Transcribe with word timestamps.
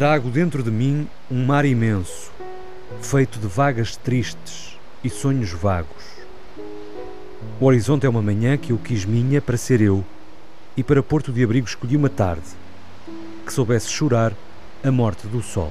Trago 0.00 0.30
dentro 0.30 0.62
de 0.62 0.70
mim 0.70 1.06
um 1.30 1.44
mar 1.44 1.66
imenso, 1.66 2.32
feito 3.02 3.38
de 3.38 3.46
vagas 3.46 3.96
tristes 3.96 4.78
e 5.04 5.10
sonhos 5.10 5.52
vagos. 5.52 6.02
O 7.60 7.66
horizonte 7.66 8.06
é 8.06 8.08
uma 8.08 8.22
manhã 8.22 8.56
que 8.56 8.72
eu 8.72 8.78
quis 8.78 9.04
minha 9.04 9.42
para 9.42 9.58
ser 9.58 9.82
eu, 9.82 10.02
e 10.74 10.82
para 10.82 11.02
Porto 11.02 11.30
de 11.30 11.44
Abrigo 11.44 11.66
escolhi 11.66 11.98
uma 11.98 12.08
tarde 12.08 12.46
que 13.44 13.52
soubesse 13.52 13.90
chorar 13.90 14.32
a 14.82 14.90
morte 14.90 15.26
do 15.26 15.42
sol. 15.42 15.70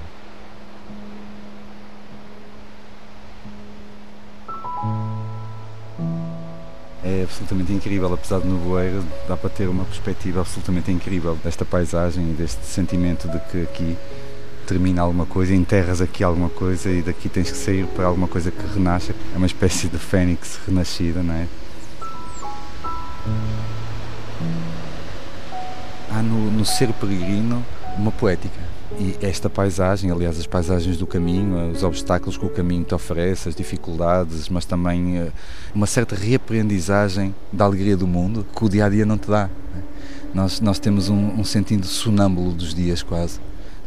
É 7.03 7.23
absolutamente 7.23 7.73
incrível, 7.73 8.14
apesar 8.14 8.42
de 8.42 8.48
nevoeiro, 8.48 9.03
dá 9.28 9.36
para 9.36 9.50
ter 9.50 9.68
uma 9.68 9.86
perspectiva 9.86 10.42
absolutamente 10.42 10.92
incrível 10.92 11.36
desta 11.44 11.66
paisagem 11.66 12.30
e 12.30 12.34
deste 12.34 12.64
sentimento 12.66 13.28
de 13.28 13.40
que 13.40 13.64
aqui 13.64 13.98
termina 14.70 15.02
alguma 15.02 15.25
coisa, 15.25 15.56
enterras 15.56 16.00
aqui 16.00 16.23
alguma 16.23 16.48
coisa 16.48 16.92
e 16.92 17.02
daqui 17.02 17.28
tens 17.28 17.50
que 17.50 17.58
sair 17.58 17.88
para 17.88 18.06
alguma 18.06 18.28
coisa 18.28 18.52
que 18.52 18.64
renasce. 18.75 19.16
É 19.34 19.38
uma 19.38 19.48
espécie 19.48 19.88
de 19.88 19.98
fênix 19.98 20.59
renascida, 20.67 21.23
não 21.23 21.34
é? 21.34 21.48
Há 26.12 26.22
no, 26.22 26.52
no 26.52 26.64
ser 26.64 26.94
peregrino 26.94 27.66
uma 27.97 28.12
poética. 28.12 28.59
E 29.00 29.17
esta 29.22 29.50
paisagem, 29.50 30.12
aliás, 30.12 30.40
as 30.40 30.45
paisagens 30.45 30.97
do 30.97 31.08
caminho, 31.08 31.72
os 31.72 31.84
obstáculos 31.84 32.38
que 32.38 32.45
o 32.45 32.50
caminho 32.50 32.84
te 32.84 32.94
oferece, 32.94 33.50
as 33.50 33.56
dificuldades, 33.56 34.50
mas 34.50 34.66
também 34.66 35.20
uh, 35.20 35.31
uma 35.73 35.88
certa 35.88 36.16
reaprendizagem 36.16 37.34
da 37.52 37.66
alegria 37.66 37.97
do 37.97 38.06
mundo 38.06 38.45
que 38.56 38.64
o 38.64 38.70
dia 38.70 38.86
a 38.86 38.90
dia 38.90 39.06
não 39.06 39.17
te 39.17 39.30
dá. 39.31 39.50
Né? 39.73 39.84
Nós, 40.31 40.62
nós 40.62 40.78
temos 40.78 41.09
um, 41.09 41.40
um 41.40 41.44
sentido 41.44 41.88
sonâmbulo 41.88 42.52
dos 42.52 42.73
dias, 42.75 43.02
quase. 43.02 43.40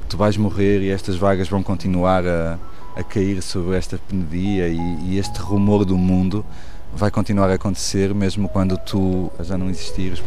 Tu 0.08 0.16
vais 0.16 0.36
morrer 0.36 0.80
e 0.80 0.90
estas 0.90 1.16
vagas 1.16 1.48
vão 1.48 1.62
continuar 1.62 2.26
a, 2.26 2.58
a 2.94 3.02
cair 3.02 3.40
sobre 3.42 3.76
esta 3.76 3.98
penedia 3.98 4.68
e, 4.68 4.78
e 5.04 5.18
este 5.18 5.38
rumor 5.40 5.84
do 5.84 5.96
mundo 5.96 6.44
vai 6.94 7.10
continuar 7.10 7.48
a 7.50 7.54
acontecer 7.54 8.14
mesmo 8.14 8.48
quando 8.48 8.76
tu 8.76 9.32
já 9.40 9.56
não 9.56 9.70
existires. 9.70 10.22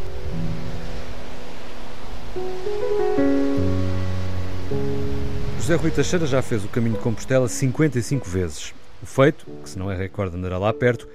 José 5.58 5.76
Rui 5.76 5.89
Teixeira 5.92 6.28
já 6.28 6.42
fez 6.42 6.64
o 6.64 6.67
caminho 6.67 6.95
de 6.95 7.02
Compostela 7.02 7.48
55 7.48 8.28
vezes. 8.28 8.73
O 9.02 9.06
feito, 9.06 9.45
que 9.64 9.70
se 9.70 9.80
não 9.80 9.92
é 9.92 9.95
recorde 9.95 10.36
andará 10.36 10.58
lá 10.58 10.72
perto, 10.72 11.08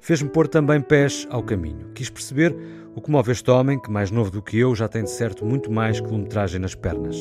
fez-me 0.00 0.28
pôr 0.28 0.46
também 0.46 0.80
pés 0.80 1.26
ao 1.30 1.42
caminho. 1.42 1.88
Quis 1.94 2.08
perceber 2.08 2.54
o 2.94 3.00
que 3.00 3.10
move 3.10 3.32
este 3.32 3.50
homem, 3.50 3.80
que 3.80 3.90
mais 3.90 4.10
novo 4.10 4.30
do 4.30 4.40
que 4.40 4.58
eu, 4.58 4.74
já 4.74 4.86
tem 4.86 5.02
de 5.02 5.10
certo 5.10 5.44
muito 5.44 5.72
mais 5.72 6.00
quilometragem 6.00 6.60
nas 6.60 6.74
pernas. 6.74 7.16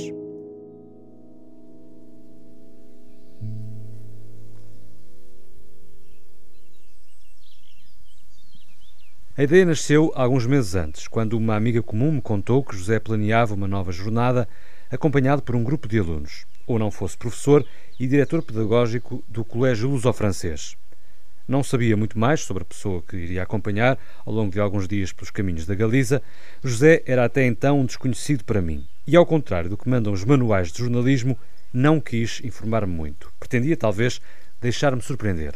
A 9.37 9.43
ideia 9.43 9.65
nasceu 9.65 10.13
alguns 10.15 10.47
meses 10.47 10.75
antes, 10.75 11.09
quando 11.09 11.33
uma 11.33 11.57
amiga 11.57 11.83
comum 11.83 12.09
me 12.09 12.21
contou 12.21 12.63
que 12.63 12.73
José 12.73 13.01
planeava 13.01 13.53
uma 13.53 13.67
nova 13.67 13.91
jornada 13.91 14.47
acompanhado 14.89 15.41
por 15.41 15.57
um 15.57 15.63
grupo 15.63 15.89
de 15.89 15.99
alunos 15.99 16.45
ou 16.65 16.79
não 16.79 16.89
fosse 16.89 17.17
professor 17.17 17.65
e 17.99 18.07
diretor 18.07 18.41
pedagógico 18.41 19.21
do 19.27 19.43
Colégio 19.43 19.89
Luso-Francês. 19.89 20.77
Não 21.45 21.65
sabia 21.65 21.97
muito 21.97 22.17
mais 22.17 22.39
sobre 22.43 22.63
a 22.63 22.65
pessoa 22.65 23.03
que 23.05 23.17
iria 23.17 23.43
acompanhar 23.43 23.99
ao 24.25 24.33
longo 24.33 24.53
de 24.53 24.59
alguns 24.61 24.87
dias 24.87 25.11
pelos 25.11 25.31
caminhos 25.31 25.65
da 25.65 25.75
Galiza. 25.75 26.21
José 26.63 27.03
era 27.05 27.25
até 27.25 27.45
então 27.45 27.81
um 27.81 27.85
desconhecido 27.85 28.45
para 28.45 28.61
mim. 28.61 28.87
E, 29.05 29.17
ao 29.17 29.25
contrário 29.25 29.69
do 29.69 29.77
que 29.77 29.89
mandam 29.89 30.13
os 30.13 30.23
manuais 30.23 30.71
de 30.71 30.79
jornalismo, 30.79 31.37
não 31.73 31.99
quis 31.99 32.39
informar-me 32.41 32.93
muito. 32.93 33.33
Pretendia, 33.37 33.75
talvez, 33.75 34.21
deixar-me 34.61 35.01
surpreender. 35.01 35.55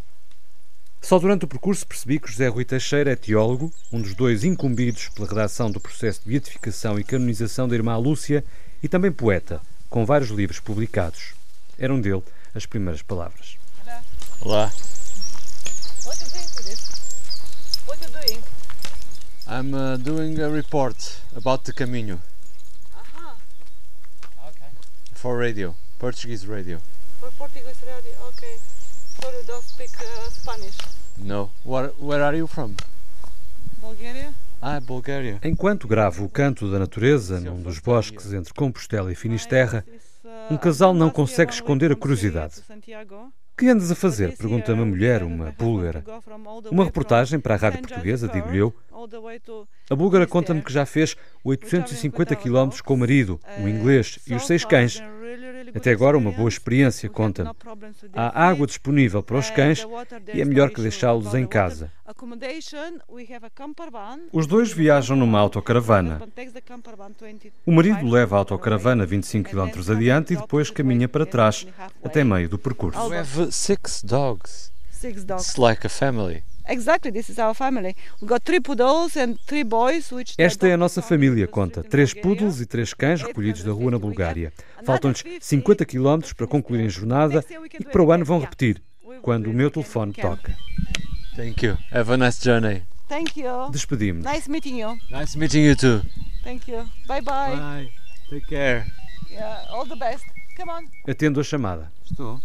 Só 1.01 1.17
durante 1.17 1.45
o 1.45 1.47
percurso 1.47 1.87
percebi 1.87 2.19
que 2.19 2.29
José 2.31 2.47
Rui 2.47 2.65
Teixeira 2.65 3.11
é 3.11 3.15
teólogo, 3.15 3.73
um 3.91 4.01
dos 4.01 4.13
dois 4.13 4.43
incumbidos 4.43 5.09
pela 5.09 5.27
redação 5.27 5.71
do 5.71 5.79
processo 5.79 6.21
de 6.23 6.29
beatificação 6.29 6.99
e 6.99 7.03
canonização 7.03 7.67
da 7.67 7.75
irmã 7.75 7.97
Lúcia, 7.97 8.43
e 8.83 8.87
também 8.87 9.11
poeta, 9.11 9.61
com 9.89 10.05
vários 10.05 10.29
livros 10.29 10.59
publicados. 10.59 11.33
Eram 11.77 11.99
dele 11.99 12.23
as 12.53 12.65
primeiras 12.65 13.01
palavras. 13.01 13.57
Olá. 14.41 14.71
What 16.05 16.21
are 16.21 16.25
you 16.25 16.63
doing? 16.63 16.77
What 17.87 18.03
are 18.03 18.05
you 18.05 18.33
doing? 18.33 18.43
I'm 19.47 19.73
uh, 19.73 19.97
doing 19.97 20.39
a 20.41 20.47
report 20.49 20.95
about 21.35 21.63
the 21.65 21.73
caminho 21.73 22.21
Aha, 22.95 23.35
Okay. 24.47 24.67
for 25.15 25.37
radio, 25.39 25.75
Portuguese 25.97 26.45
radio. 26.47 26.79
for 27.19 27.31
Portuguese 27.31 27.81
radio, 27.83 28.13
okay. 28.27 28.57
So 29.21 29.29
you 29.31 29.38
don't 29.49 29.63
speak 29.63 29.89
uh, 29.97 30.29
Spanish. 30.29 30.77
No. 31.17 31.49
What, 31.63 31.95
where 31.99 32.23
are 32.23 32.37
you 32.37 32.47
from? 32.47 32.75
Bulgaria? 33.81 34.31
Ah, 34.61 34.79
Bulgaria. 34.79 35.39
Enquanto 35.43 35.87
gravo 35.87 36.23
o 36.23 36.29
canto 36.29 36.69
da 36.71 36.77
natureza 36.77 37.39
num 37.39 37.61
dos 37.61 37.79
bosques 37.79 38.31
entre 38.33 38.53
Compostela 38.53 39.11
e 39.11 39.15
Finisterra, 39.15 39.83
um 40.51 40.57
casal 40.57 40.93
não 40.93 41.09
consegue 41.09 41.51
esconder 41.51 41.91
a 41.91 41.95
curiosidade. 41.95 42.61
que 43.57 43.67
andas 43.67 43.91
a 43.91 43.95
fazer? 43.95 44.37
Pergunta-me 44.37 44.81
a 44.81 44.85
mulher, 44.85 45.23
uma 45.23 45.51
búlgara. 45.51 46.03
Uma 46.71 46.85
reportagem 46.85 47.39
para 47.39 47.55
a 47.55 47.57
rádio 47.57 47.81
portuguesa, 47.81 48.27
digo-lhe 48.27 48.57
eu. 48.57 48.73
A 49.89 49.95
búlgara 49.95 50.27
conta-me 50.27 50.61
que 50.61 50.71
já 50.71 50.85
fez 50.85 51.15
850 51.43 52.35
km 52.35 52.69
com 52.85 52.93
o 52.93 52.97
marido, 52.97 53.39
um 53.57 53.67
inglês 53.67 54.19
e 54.27 54.35
os 54.35 54.45
seis 54.45 54.63
cães. 54.63 55.01
Até 55.75 55.91
agora, 55.91 56.17
uma 56.17 56.31
boa 56.31 56.49
experiência, 56.49 57.09
conta-me. 57.09 57.49
Há 58.13 58.47
água 58.47 58.65
disponível 58.65 59.21
para 59.21 59.37
os 59.37 59.49
cães 59.49 59.85
e 60.33 60.41
é 60.41 60.45
melhor 60.45 60.69
que 60.69 60.81
deixá-los 60.81 61.33
em 61.33 61.45
casa. 61.45 61.91
Os 64.31 64.47
dois 64.47 64.71
viajam 64.71 65.15
numa 65.15 65.39
autocaravana. 65.39 66.21
O 67.65 67.71
marido 67.71 68.09
leva 68.09 68.35
a 68.35 68.39
autocaravana 68.39 69.05
25 69.05 69.49
km 69.49 69.91
adiante 69.91 70.33
e 70.33 70.37
depois 70.37 70.69
caminha 70.69 71.07
para 71.07 71.25
trás, 71.25 71.67
até 72.03 72.23
meio 72.23 72.49
do 72.49 72.57
percurso. 72.57 72.99
Six 73.51 74.03
dogs. 74.03 74.71
It's 75.01 75.55
like 75.55 75.85
a 75.85 75.89
family. 75.89 76.43
Exactly, 76.69 77.11
this 77.11 77.29
is 77.29 77.39
our 77.39 77.55
family. 77.55 77.95
We 78.21 78.27
got 78.27 78.43
three 78.45 78.59
poodles 78.59 79.17
and 79.17 79.37
three 79.47 79.63
boys, 79.63 80.11
which 80.11 80.35
Esta 80.37 80.67
é 80.67 80.73
a 80.73 80.77
nossa 80.77 81.01
família, 81.01 81.47
conta. 81.47 81.83
Três 81.83 82.13
poodles 82.13 82.61
e 82.61 82.65
três 82.67 82.93
cães 82.93 83.21
recolhidos 83.21 83.63
da 83.63 83.71
rua 83.71 83.91
na 83.91 83.97
Bulgária. 83.97 84.53
Faltam-lhes 84.85 85.23
50 85.41 85.83
km 85.83 86.19
para 86.37 86.45
concluírem 86.45 86.85
a 86.85 86.89
jornada 86.89 87.43
e 87.65 87.69
que 87.69 87.83
para 87.83 88.03
o 88.03 88.11
ano 88.11 88.23
vão 88.23 88.39
repetir, 88.39 88.81
quando 89.23 89.47
o 89.47 89.53
meu 89.53 89.71
telefone 89.71 90.13
toca. 90.13 90.55
Thank 91.35 91.65
you. 91.65 91.77
Have 91.91 92.11
a 92.11 92.17
nice 92.17 92.39
journey. 92.43 92.83
Thank 93.07 93.39
you. 93.39 93.71
Despedimos. 93.71 94.23
Nice 94.23 94.47
meeting 94.47 94.79
you. 94.79 94.95
Nice 95.09 95.35
meeting 95.35 95.65
you 95.65 95.75
too. 95.75 96.03
Thank 96.43 96.69
you. 96.69 96.87
Bye 97.07 97.21
bye. 97.21 97.55
Bye. 97.55 97.89
Take 98.29 98.45
care. 98.47 98.85
Yeah, 99.31 99.65
all 99.71 99.85
the 99.85 99.95
best. 99.95 100.23
Come 100.55 100.69
on. 100.69 100.83
Atendo 101.07 101.39
a 101.39 101.43
chamada. 101.43 101.91
Estou. 102.05 102.39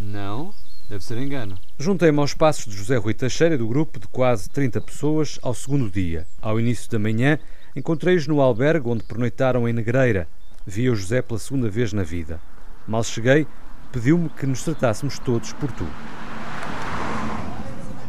Não, 0.00 0.52
deve 0.88 1.04
ser 1.04 1.18
engano. 1.18 1.58
Juntei-me 1.78 2.18
aos 2.20 2.34
passos 2.34 2.66
de 2.66 2.76
José 2.76 2.96
Rui 2.96 3.14
Teixeira 3.14 3.58
do 3.58 3.66
grupo 3.66 3.98
de 3.98 4.06
quase 4.08 4.48
30 4.50 4.80
pessoas 4.80 5.38
ao 5.42 5.54
segundo 5.54 5.90
dia. 5.90 6.26
Ao 6.40 6.58
início 6.58 6.90
da 6.90 6.98
manhã, 6.98 7.38
encontrei-os 7.74 8.26
no 8.26 8.40
albergue 8.40 8.88
onde 8.88 9.04
pernoitaram 9.04 9.68
em 9.68 9.72
Negreira. 9.72 10.28
Vi 10.66 10.88
o 10.88 10.96
José 10.96 11.22
pela 11.22 11.38
segunda 11.38 11.68
vez 11.68 11.92
na 11.92 12.02
vida. 12.02 12.40
Mal 12.86 13.02
cheguei, 13.04 13.46
pediu-me 13.92 14.28
que 14.28 14.46
nos 14.46 14.62
tratássemos 14.62 15.18
todos 15.18 15.52
por 15.52 15.70
tu. 15.72 15.86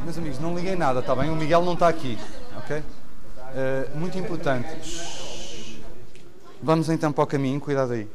Meus 0.03 0.17
amigos, 0.17 0.39
não 0.39 0.55
liguem 0.55 0.75
nada, 0.75 0.99
está 1.01 1.15
bem? 1.15 1.29
O 1.29 1.35
Miguel 1.35 1.63
não 1.65 1.73
está 1.73 1.87
aqui, 1.87 2.17
ok? 2.57 2.81
Eh, 3.53 3.89
muito 3.95 4.17
importante. 4.17 4.67
Vamos 6.61 6.89
então 6.89 7.11
para 7.11 7.23
o 7.23 7.27
caminho, 7.27 7.59
cuidado 7.59 7.93
aí. 7.93 8.07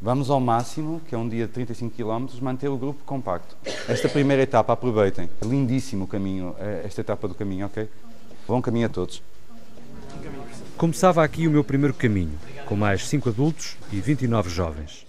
Vamos 0.00 0.30
ao 0.30 0.38
máximo, 0.38 1.00
que 1.08 1.14
é 1.14 1.18
um 1.18 1.28
dia 1.28 1.46
de 1.46 1.52
35 1.52 1.96
km, 1.96 2.28
manter 2.40 2.68
o 2.68 2.76
grupo 2.76 3.02
compacto. 3.04 3.56
Esta 3.88 4.08
primeira 4.08 4.44
etapa, 4.44 4.72
aproveitem. 4.72 5.28
É 5.42 5.44
lindíssimo 5.44 6.04
o 6.04 6.06
caminho, 6.06 6.54
eh, 6.60 6.82
esta 6.84 7.00
etapa 7.00 7.26
do 7.26 7.34
caminho, 7.34 7.66
ok? 7.66 7.88
Bom 8.46 8.62
caminho 8.62 8.86
a 8.86 8.88
todos. 8.88 9.20
Começava 10.76 11.24
aqui 11.24 11.48
o 11.48 11.50
meu 11.50 11.64
primeiro 11.64 11.92
caminho, 11.92 12.38
com 12.64 12.76
mais 12.76 13.08
cinco 13.08 13.28
adultos 13.28 13.76
e 13.92 14.00
29 14.00 14.48
jovens. 14.48 15.04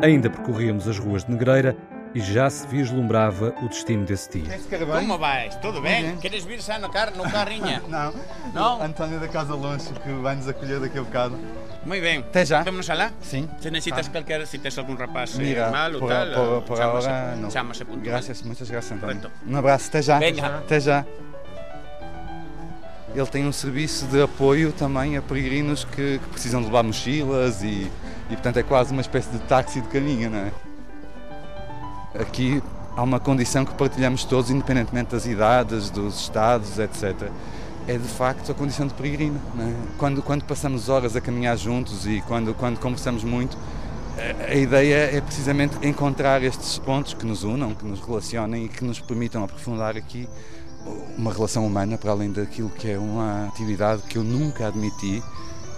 Ainda 0.00 0.30
percorríamos 0.30 0.86
as 0.86 0.98
ruas 0.98 1.24
de 1.24 1.32
Negreira 1.32 1.76
e 2.14 2.20
já 2.20 2.50
se 2.50 2.66
vislumbrava 2.66 3.54
o 3.62 3.68
destino 3.68 4.04
desse 4.04 4.40
dia. 4.40 4.58
Como 4.86 5.16
vais? 5.18 5.54
Tudo 5.56 5.80
bem? 5.80 6.02
bem. 6.02 6.16
Queres 6.16 6.44
vir 6.44 6.60
já 6.60 6.78
no, 6.78 6.88
car 6.90 7.14
no 7.16 7.22
carrinha? 7.30 7.82
Não, 7.88 8.12
Não? 8.52 8.82
António 8.82 9.20
da 9.20 9.28
Casa 9.28 9.54
Longe, 9.54 9.88
que 10.02 10.12
vai 10.14 10.34
nos 10.36 10.48
acolher 10.48 10.80
daqui 10.80 10.98
a 10.98 11.02
bocado. 11.02 11.38
Muy 11.86 12.00
bien. 12.00 12.20
Até 12.20 12.44
já. 12.44 12.62
Vámonos 12.62 12.90
alá? 12.90 13.10
Sim. 13.20 13.48
Se 13.60 13.70
necesitas 13.70 14.08
cualquier, 14.08 14.46
si 14.46 14.58
tienes 14.58 14.76
algún 14.78 14.96
rapaz 14.98 15.38
eh, 15.38 15.42
Mira, 15.42 15.70
mal 15.70 15.94
o 15.94 15.98
por, 16.00 16.08
tal, 16.10 16.26
por, 16.34 16.62
por 16.64 16.76
chámase- 16.76 17.08
ahora 17.08 17.36
no. 17.36 17.50
chámase 17.50 17.84
puntual. 17.84 18.04
Gracias, 18.04 18.42
muchas 18.42 18.68
gracias, 18.70 18.92
António. 18.98 19.20
Correcto. 19.22 19.30
Um 19.48 19.56
abraço, 19.56 19.88
até 19.88 20.02
já. 20.02 20.18
Venga. 20.18 20.46
Até 20.58 20.80
já. 20.80 21.04
ele 23.14 23.26
tem 23.26 23.46
um 23.46 23.52
serviço 23.52 24.06
de 24.06 24.22
apoio 24.22 24.72
também 24.72 25.16
a 25.16 25.22
peregrinos 25.22 25.84
que, 25.84 26.18
que 26.18 26.28
precisam 26.30 26.60
de 26.60 26.66
levar 26.66 26.82
mochilas 26.82 27.62
e, 27.62 27.90
e, 28.28 28.34
portanto, 28.34 28.58
é 28.58 28.62
quase 28.62 28.92
uma 28.92 29.00
espécie 29.00 29.30
de 29.30 29.38
táxi 29.40 29.80
de 29.80 29.88
caminho, 29.88 30.30
não 30.30 30.38
é? 30.38 30.52
Aqui 32.14 32.62
há 32.96 33.02
uma 33.02 33.20
condição 33.20 33.64
que 33.64 33.74
partilhamos 33.74 34.24
todos, 34.24 34.50
independentemente 34.50 35.12
das 35.12 35.26
idades, 35.26 35.90
dos 35.90 36.20
estados, 36.20 36.78
etc. 36.78 37.30
É 37.86 37.96
de 37.96 38.08
facto 38.08 38.50
a 38.50 38.54
condição 38.54 38.86
de 38.86 38.94
peregrino. 38.94 39.40
É? 39.58 39.72
Quando, 39.98 40.22
quando 40.22 40.44
passamos 40.44 40.88
horas 40.88 41.16
a 41.16 41.20
caminhar 41.20 41.56
juntos 41.56 42.06
e 42.06 42.22
quando, 42.26 42.54
quando 42.54 42.78
conversamos 42.78 43.24
muito, 43.24 43.56
a, 44.18 44.52
a 44.52 44.54
ideia 44.54 45.16
é 45.16 45.20
precisamente 45.20 45.76
encontrar 45.86 46.42
estes 46.42 46.78
pontos 46.78 47.14
que 47.14 47.24
nos 47.24 47.44
unam, 47.44 47.74
que 47.74 47.84
nos 47.84 48.00
relacionem 48.00 48.64
e 48.64 48.68
que 48.68 48.84
nos 48.84 49.00
permitam 49.00 49.44
aprofundar 49.44 49.96
aqui 49.96 50.28
uma 51.16 51.32
relação 51.32 51.66
humana 51.66 51.98
para 51.98 52.10
além 52.10 52.32
daquilo 52.32 52.70
que 52.70 52.90
é 52.90 52.98
uma 52.98 53.46
atividade 53.48 54.02
que 54.02 54.16
eu 54.16 54.24
nunca 54.24 54.66
admiti 54.66 55.22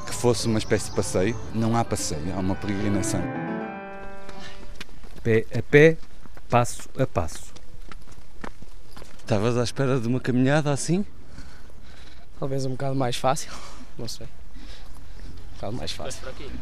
que 0.06 0.14
fosse 0.14 0.46
uma 0.46 0.58
espécie 0.58 0.90
de 0.90 0.96
passeio. 0.96 1.36
Não 1.54 1.76
há 1.76 1.84
passeio, 1.84 2.34
há 2.34 2.38
uma 2.38 2.54
peregrinação. 2.54 3.20
Pé 5.22 5.46
a 5.56 5.62
pé, 5.62 5.96
passo 6.52 6.86
a 6.98 7.06
passo. 7.06 7.50
Estavas 9.20 9.56
à 9.56 9.64
espera 9.64 9.98
de 9.98 10.06
uma 10.06 10.20
caminhada 10.20 10.70
assim? 10.70 11.02
Talvez 12.38 12.66
um 12.66 12.72
bocado 12.72 12.94
mais 12.94 13.16
fácil, 13.16 13.50
não 13.96 14.06
sei. 14.06 14.26
Um 14.26 15.54
bocado 15.54 15.76
mais 15.78 15.92
fácil. 15.92 16.20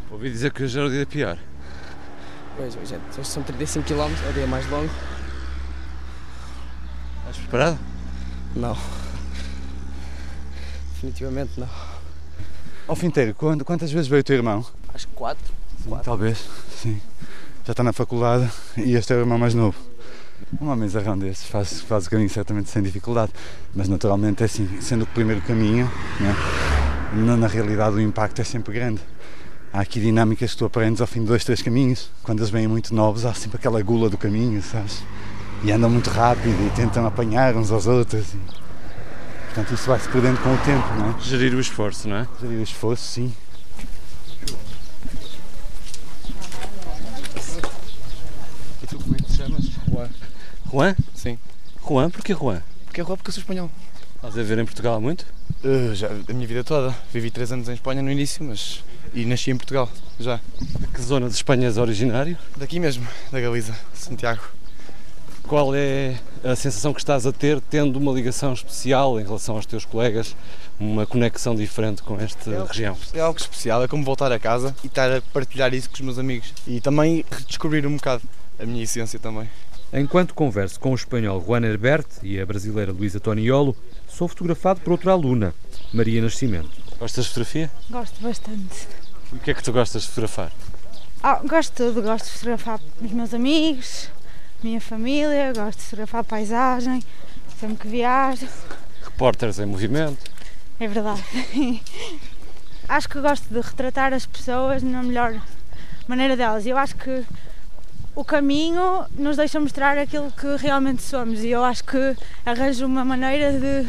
Ouvi 0.08 0.30
dizer 0.30 0.52
que 0.52 0.62
hoje 0.62 0.78
era 0.78 0.86
o 0.86 0.90
dia 0.90 1.04
pior. 1.04 1.36
Pois, 2.56 2.76
hoje, 2.76 2.94
é, 2.94 3.00
hoje 3.18 3.28
são 3.28 3.42
35 3.42 3.84
km, 3.84 4.14
é 4.26 4.30
o 4.30 4.32
dia 4.32 4.46
mais 4.46 4.64
longo. 4.70 4.90
Estás 7.18 7.38
preparado? 7.38 7.78
Não. 8.54 8.78
Definitivamente 10.92 11.58
não. 11.58 11.68
Ao 12.86 12.94
fim 12.94 13.06
inteiro, 13.06 13.34
quantas 13.34 13.90
vezes 13.90 14.06
veio 14.06 14.20
o 14.20 14.24
teu 14.24 14.36
irmão? 14.36 14.64
Acho 14.94 15.08
que 15.08 15.14
quatro. 15.14 15.52
Sim, 15.82 15.88
quatro. 15.88 16.04
Talvez, 16.04 16.48
sim. 16.80 17.00
Já 17.64 17.72
está 17.72 17.82
na 17.82 17.92
faculdade 17.92 18.50
e 18.76 18.94
este 18.94 19.12
é 19.12 19.16
o 19.16 19.20
irmão 19.20 19.38
mais 19.38 19.54
novo. 19.54 19.76
Um 20.60 20.68
homem 20.68 20.88
zarrão 20.88 21.18
desses 21.18 21.44
faz, 21.44 21.80
faz 21.82 22.06
o 22.06 22.10
caminho 22.10 22.30
certamente 22.30 22.70
sem 22.70 22.82
dificuldade, 22.82 23.32
mas 23.74 23.88
naturalmente 23.88 24.42
é 24.42 24.46
assim, 24.46 24.68
sendo 24.80 25.02
o 25.02 25.06
primeiro 25.06 25.40
caminho, 25.42 25.90
né, 26.18 26.34
na, 27.12 27.36
na 27.36 27.46
realidade 27.46 27.96
o 27.96 28.00
impacto 28.00 28.40
é 28.40 28.44
sempre 28.44 28.74
grande. 28.74 29.00
Há 29.72 29.80
aqui 29.80 30.00
dinâmicas 30.00 30.52
que 30.52 30.56
tu 30.56 30.64
aprendes 30.64 31.00
ao 31.00 31.06
fim 31.06 31.20
de 31.20 31.26
dois, 31.26 31.44
três 31.44 31.62
caminhos. 31.62 32.10
Quando 32.22 32.40
eles 32.40 32.50
vêm 32.50 32.66
muito 32.66 32.92
novos, 32.92 33.24
há 33.24 33.32
sempre 33.32 33.58
aquela 33.58 33.80
gula 33.82 34.10
do 34.10 34.18
caminho, 34.18 34.60
sabes? 34.62 35.00
e 35.62 35.70
andam 35.70 35.90
muito 35.90 36.08
rápido 36.08 36.66
e 36.66 36.70
tentam 36.70 37.06
apanhar 37.06 37.54
uns 37.56 37.70
aos 37.70 37.86
outros. 37.86 38.32
E, 38.32 38.38
portanto, 39.46 39.74
isso 39.74 39.86
vai-se 39.86 40.08
perdendo 40.08 40.40
com 40.42 40.54
o 40.54 40.58
tempo, 40.58 40.94
não 40.94 41.10
é? 41.10 41.20
Gerir 41.20 41.54
o 41.54 41.60
esforço, 41.60 42.08
não 42.08 42.16
é? 42.16 42.28
Gerir 42.40 42.60
o 42.60 42.62
esforço, 42.62 43.02
sim. 43.02 43.32
E 48.82 48.86
tu 48.86 48.98
como 48.98 49.14
é 49.14 49.18
que 49.18 49.24
te 49.24 49.36
chamas? 49.36 49.64
Juan. 49.90 50.08
Juan? 50.72 50.94
Sim. 51.14 51.36
Juan? 51.86 52.10
Porquê 52.10 52.32
Juan? 52.32 52.62
Porque 52.84 53.00
é 53.00 53.04
Juan 53.04 53.16
porque 53.16 53.30
eu 53.30 53.34
sou 53.34 53.40
espanhol. 53.40 53.68
Estás 54.14 54.38
a 54.38 54.42
ver 54.42 54.58
em 54.58 54.64
Portugal 54.64 54.94
há 54.94 55.00
muito? 55.00 55.26
Uh, 55.64 55.92
já, 55.96 56.08
a 56.08 56.32
minha 56.32 56.46
vida 56.46 56.62
toda. 56.62 56.94
Vivi 57.12 57.28
três 57.28 57.50
anos 57.50 57.68
em 57.68 57.72
Espanha 57.72 58.00
no 58.00 58.10
início, 58.10 58.44
mas. 58.44 58.84
e 59.12 59.24
nasci 59.24 59.50
em 59.50 59.56
Portugal, 59.56 59.90
já. 60.20 60.38
De 60.78 60.86
que 60.86 61.02
zona 61.02 61.28
de 61.28 61.34
Espanha 61.34 61.66
és 61.66 61.76
originário? 61.76 62.38
Daqui 62.56 62.78
mesmo, 62.78 63.04
da 63.32 63.40
Galiza, 63.40 63.74
Santiago. 63.92 64.42
Qual 65.42 65.74
é 65.74 66.20
a 66.44 66.54
sensação 66.54 66.92
que 66.94 67.00
estás 67.00 67.26
a 67.26 67.32
ter 67.32 67.60
tendo 67.62 67.96
uma 67.96 68.12
ligação 68.12 68.52
especial 68.52 69.18
em 69.18 69.24
relação 69.24 69.56
aos 69.56 69.66
teus 69.66 69.84
colegas, 69.84 70.36
uma 70.78 71.04
conexão 71.04 71.56
diferente 71.56 72.00
com 72.04 72.20
esta 72.20 72.48
é 72.48 72.64
região? 72.64 72.96
É 73.12 73.18
algo 73.18 73.40
especial, 73.40 73.82
é 73.82 73.88
como 73.88 74.04
voltar 74.04 74.30
a 74.30 74.38
casa 74.38 74.72
e 74.84 74.86
estar 74.86 75.10
a 75.10 75.20
partilhar 75.20 75.74
isso 75.74 75.88
com 75.90 75.96
os 75.96 76.00
meus 76.02 76.18
amigos 76.20 76.54
e 76.64 76.80
também 76.80 77.24
redescobrir 77.28 77.84
um 77.84 77.96
bocado 77.96 78.22
a 78.60 78.64
minha 78.64 78.84
essência 78.84 79.18
também. 79.18 79.48
Enquanto 79.92 80.34
converso 80.34 80.78
com 80.78 80.92
o 80.92 80.94
espanhol 80.94 81.44
Juan 81.44 81.62
Herbert 81.62 82.06
e 82.22 82.40
a 82.40 82.46
brasileira 82.46 82.92
Luísa 82.92 83.18
Toniolo, 83.18 83.76
sou 84.06 84.28
fotografado 84.28 84.80
por 84.80 84.92
outra 84.92 85.10
aluna, 85.10 85.52
Maria 85.92 86.22
Nascimento. 86.22 86.70
Gostas 86.96 87.24
de 87.24 87.30
fotografia? 87.30 87.70
Gosto 87.90 88.22
bastante. 88.22 88.86
E 89.32 89.36
o 89.36 89.38
que 89.40 89.50
é 89.50 89.54
que 89.54 89.62
tu 89.64 89.72
gostas 89.72 90.02
de 90.02 90.08
fotografar? 90.08 90.52
Ah, 91.20 91.40
gosto 91.44 91.70
de 91.72 91.76
tudo, 91.76 92.02
gosto 92.02 92.26
de 92.26 92.30
fotografar 92.30 92.80
os 93.02 93.10
meus 93.10 93.34
amigos, 93.34 94.08
minha 94.62 94.80
família, 94.80 95.52
gosto 95.52 95.78
de 95.78 95.84
fotografar 95.84 96.22
paisagem, 96.22 97.02
sempre 97.58 97.78
que 97.78 97.88
viajo. 97.88 98.46
Repórteres 99.02 99.58
em 99.58 99.66
movimento. 99.66 100.30
É 100.78 100.86
verdade. 100.86 101.24
acho 102.88 103.08
que 103.08 103.20
gosto 103.20 103.52
de 103.52 103.60
retratar 103.60 104.14
as 104.14 104.24
pessoas 104.24 104.84
na 104.84 105.02
melhor 105.02 105.42
maneira 106.06 106.36
delas. 106.36 106.64
Eu 106.64 106.78
acho 106.78 106.94
que 106.94 107.24
o 108.14 108.24
caminho 108.24 109.06
nos 109.16 109.36
deixa 109.36 109.60
mostrar 109.60 109.96
aquilo 109.96 110.30
que 110.32 110.56
realmente 110.56 111.02
somos 111.02 111.42
e 111.42 111.48
eu 111.48 111.64
acho 111.64 111.84
que 111.84 112.16
arranjo 112.44 112.86
uma 112.86 113.04
maneira 113.04 113.52
de, 113.52 113.88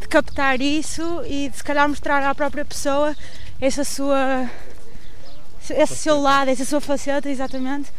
de 0.00 0.08
captar 0.08 0.60
isso 0.60 1.22
e 1.26 1.48
de 1.48 1.56
se 1.56 1.64
calhar 1.64 1.88
mostrar 1.88 2.22
à 2.22 2.34
própria 2.34 2.64
pessoa 2.64 3.14
essa 3.60 3.84
sua 3.84 4.48
esse 5.70 5.96
seu 5.96 6.20
lado, 6.20 6.50
essa 6.50 6.64
sua 6.64 6.80
faceta, 6.80 7.28
exatamente, 7.28 7.92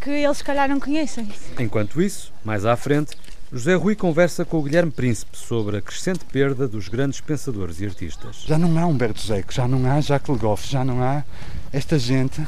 que 0.00 0.10
eles 0.10 0.38
se 0.38 0.44
calhar 0.44 0.68
não 0.68 0.78
conhecem. 0.78 1.28
Enquanto 1.58 2.00
isso, 2.00 2.32
mais 2.44 2.64
à 2.64 2.76
frente, 2.76 3.16
José 3.52 3.74
Rui 3.74 3.94
conversa 3.94 4.44
com 4.44 4.58
o 4.58 4.62
Guilherme 4.62 4.90
Príncipe 4.90 5.36
sobre 5.36 5.78
a 5.78 5.82
crescente 5.82 6.24
perda 6.24 6.68
dos 6.68 6.88
grandes 6.88 7.20
pensadores 7.20 7.80
e 7.80 7.86
artistas. 7.86 8.44
Já 8.46 8.58
não 8.58 8.78
há 8.78 8.86
Humberto 8.86 9.20
Zeco, 9.20 9.52
já 9.52 9.66
não 9.66 9.90
há 9.90 10.00
Jacques 10.00 10.28
Le 10.28 10.40
Goff, 10.40 10.68
já 10.68 10.84
não 10.84 11.02
há 11.02 11.24
esta 11.72 11.98
gente. 11.98 12.44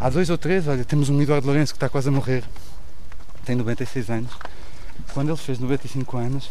Há 0.00 0.10
dois 0.10 0.28
ou 0.30 0.36
três, 0.36 0.66
olha, 0.68 0.84
temos 0.84 1.08
um 1.08 1.20
Eduardo 1.20 1.46
Lourenço 1.46 1.72
que 1.72 1.76
está 1.76 1.88
quase 1.88 2.08
a 2.08 2.12
morrer, 2.12 2.44
tem 3.44 3.56
96 3.56 4.10
anos. 4.10 4.30
Quando 5.12 5.28
ele 5.30 5.36
fez 5.36 5.58
95 5.58 6.16
anos, 6.16 6.50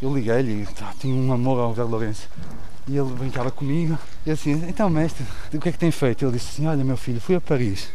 eu 0.00 0.14
liguei-lhe 0.14 0.62
e 0.62 0.66
tá, 0.66 0.92
tinha 0.98 1.14
um 1.14 1.32
amor 1.32 1.58
ao 1.58 1.72
Eduardo 1.72 1.92
Lourenço. 1.92 2.28
E 2.88 2.96
ele 2.96 3.10
brincava 3.10 3.50
comigo 3.50 3.98
e 4.26 4.30
assim, 4.30 4.52
então 4.68 4.88
mestre, 4.90 5.24
o 5.52 5.58
que 5.58 5.68
é 5.68 5.72
que 5.72 5.78
tem 5.78 5.90
feito? 5.90 6.24
Ele 6.24 6.32
disse 6.32 6.50
assim, 6.52 6.66
olha 6.66 6.84
meu 6.84 6.96
filho, 6.96 7.20
fui 7.20 7.34
a 7.34 7.40
Paris 7.40 7.88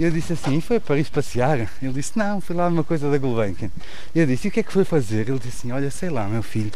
e 0.00 0.02
eu 0.02 0.10
disse 0.10 0.32
assim, 0.32 0.62
foi 0.62 0.76
a 0.76 0.80
Paris 0.80 1.10
passear? 1.10 1.68
Ele 1.82 1.92
disse, 1.92 2.16
não, 2.16 2.40
fui 2.40 2.56
lá 2.56 2.68
uma 2.68 2.82
coisa 2.82 3.10
da 3.10 3.18
Gulbenkian. 3.18 3.70
E 4.14 4.18
eu 4.18 4.26
disse, 4.26 4.46
e 4.46 4.48
o 4.48 4.50
que 4.50 4.60
é 4.60 4.62
que 4.62 4.72
foi 4.72 4.82
fazer? 4.82 5.28
Ele 5.28 5.38
disse 5.38 5.58
assim, 5.58 5.72
olha, 5.72 5.90
sei 5.90 6.08
lá, 6.08 6.26
meu 6.26 6.42
filho, 6.42 6.70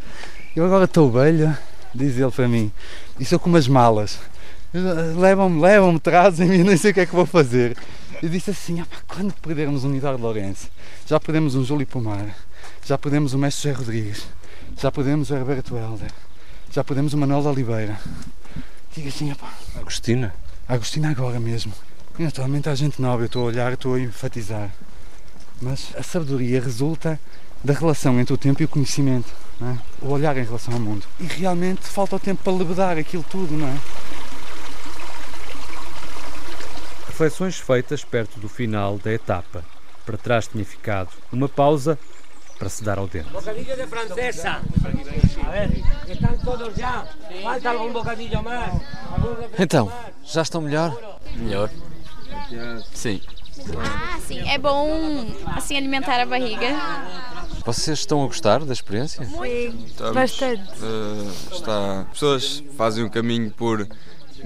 eu 0.55 0.63
agora 0.63 0.85
estou 0.85 1.11
velho, 1.11 1.57
diz 1.95 2.19
ele 2.19 2.31
para 2.31 2.47
mim, 2.47 2.71
e 3.19 3.25
sou 3.25 3.39
com 3.39 3.49
umas 3.49 3.67
malas. 3.67 4.19
Levam-me, 4.75 5.61
levam-me, 5.61 6.01
trazem-me, 6.01 6.59
nem 6.65 6.77
sei 6.77 6.91
o 6.91 6.95
que 6.95 7.01
é 7.01 7.07
que 7.07 7.15
vou 7.15 7.25
fazer. 7.25 7.77
Eu 8.21 8.29
disse 8.29 8.51
assim, 8.51 8.85
quando 9.07 9.33
perdermos 9.35 9.85
um 9.85 9.95
Eduardo 9.95 10.21
Lourenço, 10.21 10.69
já 11.07 11.21
perdemos 11.21 11.55
um 11.55 11.65
Júlio 11.65 11.87
Pomar, 11.87 12.37
já 12.85 12.99
perdemos 12.99 13.35
o 13.35 13.39
Mestre 13.39 13.71
José 13.71 13.79
Rodrigues, 13.79 14.27
já 14.77 14.91
perdemos 14.91 15.31
o 15.31 15.37
Herberto 15.37 15.77
Helder, 15.77 16.11
já 16.73 16.83
perdemos 16.83 17.15
o 17.15 17.19
Manuel 17.19 17.43
de 17.43 17.49
Oliveira. 17.49 18.01
Diga 18.97 19.11
assim, 19.11 19.31
opá. 19.31 19.53
Agostina? 19.77 20.35
Agostina 20.69 21.11
agora 21.11 21.39
mesmo. 21.39 21.73
E 22.19 22.25
naturalmente 22.25 22.69
há 22.69 22.75
gente 22.75 23.01
nova, 23.01 23.23
eu 23.23 23.27
estou 23.27 23.43
a 23.43 23.47
olhar, 23.47 23.73
estou 23.73 23.95
a 23.95 24.01
enfatizar. 24.01 24.71
Mas 25.63 25.93
a 25.97 26.03
sabedoria 26.03 26.61
resulta 26.61 27.21
da 27.63 27.73
relação 27.73 28.19
entre 28.19 28.35
o 28.35 28.39
tempo 28.39 28.61
e 28.61 28.65
o 28.65 28.69
conhecimento, 28.69 29.33
é? 29.63 29.77
o 30.03 30.11
olhar 30.11 30.37
em 30.37 30.45
relação 30.45 30.75
ao 30.75 30.81
mundo. 30.81 31.07
E 31.21 31.27
realmente 31.27 31.83
falta 31.83 32.17
o 32.17 32.21
tempo 32.21 32.43
para 32.43 32.53
lebedar 32.53 32.99
aquilo 32.99 33.25
tudo, 33.31 33.57
não 33.57 33.69
é? 33.69 33.79
Reflexões 37.15 37.61
feitas 37.61 38.03
perto 38.03 38.41
do 38.41 38.49
final 38.49 38.99
da 38.99 39.13
etapa. 39.13 39.65
Para 40.05 40.17
trás 40.19 40.49
tinha 40.49 40.65
ficado 40.65 41.11
uma 41.31 41.49
pausa 41.49 41.97
para 42.59 42.69
se 42.69 42.83
dar 42.83 42.99
ao 42.99 43.07
dente. 43.07 43.31
Bocadilho 43.31 43.77
de 43.77 43.87
francesa. 43.87 44.61
A 45.47 45.51
ver, 45.53 45.85
estão 46.11 46.37
todos 46.39 46.75
já. 46.75 47.07
Falta 47.41 47.71
algum 47.71 47.93
bocadilho 47.93 48.43
mais. 48.43 48.83
Então, 49.57 49.93
já 50.25 50.43
estão 50.43 50.61
melhor? 50.61 51.21
Melhor. 51.37 51.71
Sim. 52.93 53.21
Ah, 53.79 54.19
sim. 54.19 54.41
É 54.51 54.59
bom 54.59 55.25
assim 55.55 55.77
alimentar 55.77 56.21
a 56.21 56.27
barriga. 56.27 56.67
Vocês 57.65 58.01
estão 58.01 58.25
a 58.25 58.27
gostar 58.27 58.65
da 58.65 58.73
experiência? 58.73 59.25
Sim, 59.25 59.85
Estamos, 59.87 60.15
bastante. 60.15 60.63
uh, 60.83 61.55
está, 61.55 62.01
as 62.01 62.09
pessoas 62.09 62.65
fazem 62.77 63.05
o 63.05 63.11
caminho 63.11 63.53
por 63.53 63.87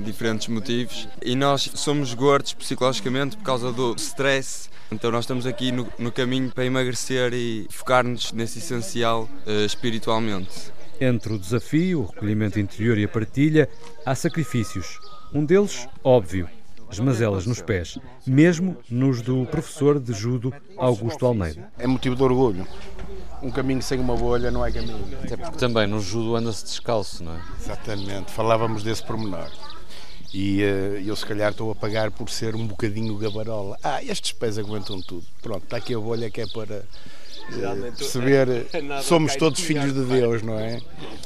diferentes 0.03 0.49
motivos 0.49 1.09
e 1.23 1.35
nós 1.35 1.71
somos 1.75 2.15
gordos 2.15 2.53
psicologicamente 2.53 3.37
por 3.37 3.45
causa 3.45 3.73
do 3.73 3.95
stress. 3.97 4.69
Então 4.91 5.11
nós 5.11 5.25
estamos 5.25 5.47
aqui 5.47 5.71
no, 5.71 5.87
no 5.99 6.11
caminho 6.11 6.51
para 6.51 6.65
emagrecer 6.65 7.35
e 7.35 7.67
focar-nos 7.71 8.33
nesse 8.33 8.59
essencial 8.59 9.29
uh, 9.47 9.65
espiritualmente. 9.65 10.73
Entre 11.01 11.33
o 11.33 11.39
desafio, 11.39 12.01
o 12.01 12.07
recolhimento 12.07 12.59
interior 12.59 12.99
e 12.99 13.05
a 13.05 13.09
partilha, 13.09 13.69
há 14.05 14.15
sacrifícios. 14.15 14.99
Um 15.33 15.45
deles, 15.45 15.87
óbvio, 16.03 16.49
as 16.91 16.99
mazelas 16.99 17.47
nos 17.47 17.61
pés, 17.61 17.99
mesmo 18.27 18.77
nos 18.91 19.21
do 19.21 19.45
professor 19.47 20.01
de 20.01 20.13
judo 20.15 20.53
Augusto 20.77 21.27
Almeida. 21.27 21.71
É 21.79 21.87
motivo 21.87 22.17
de 22.17 22.23
orgulho. 22.23 22.67
um 23.43 23.51
caminho 23.51 23.83
sem 23.83 24.01
uma 24.01 24.17
bolha 24.17 24.51
não 24.51 24.65
é 24.65 24.73
caminho. 24.73 25.07
Até 25.23 25.37
porque 25.37 25.59
também 25.59 25.87
no 25.87 26.01
judo 26.01 26.35
anda-se 26.35 26.65
descalço, 26.65 27.23
não 27.23 27.35
é? 27.35 27.43
Exatamente, 27.61 28.33
falávamos 28.33 28.83
desse 28.83 29.05
pormenor. 29.05 29.51
E 30.33 30.63
uh, 30.63 31.01
eu 31.07 31.17
se 31.17 31.25
calhar 31.25 31.53
estou 31.53 31.71
a 31.71 31.75
pagar 31.75 32.11
por 32.11 32.29
ser 32.29 32.55
um 32.55 32.67
bocadinho 32.67 33.17
gabarola. 33.17 33.79
Ah, 33.83 34.03
estes 34.03 34.33
pés 34.33 34.59
aguentam 34.59 35.01
tudo. 35.01 35.25
Pronto, 35.41 35.65
está 35.65 35.79
aqui 35.79 35.95
a 35.95 35.99
bolha 35.99 36.31
que 36.31 36.43
é 36.43 36.47
para 36.47 36.85
uh, 37.51 37.93
perceber. 37.97 38.67
Somos 39.03 39.37
todos 39.37 39.61
filhos 39.61 39.95
de 39.95 40.05
Deus, 40.05 40.43
não 40.43 40.59
é? 40.59 40.81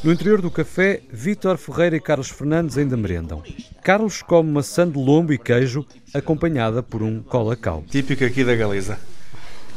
No 0.05 0.13
interior 0.13 0.41
do 0.41 0.51
café, 0.51 1.03
Vítor 1.11 1.59
Ferreira 1.59 1.97
e 1.97 2.01
Carlos 2.01 2.29
Fernandes 2.29 2.79
ainda 2.79 2.97
merendam. 2.97 3.43
Carlos 3.83 4.23
come 4.23 4.51
maçã 4.51 4.89
de 4.89 4.97
lombo 4.97 5.33
e 5.33 5.39
queijo, 5.39 5.85
acompanhada 6.15 6.83
por 6.83 7.03
um 7.03 7.23
colacau. 7.23 7.83
Típico 7.91 8.25
aqui 8.25 8.45
da 8.45 8.55
Galiza. 8.55 8.99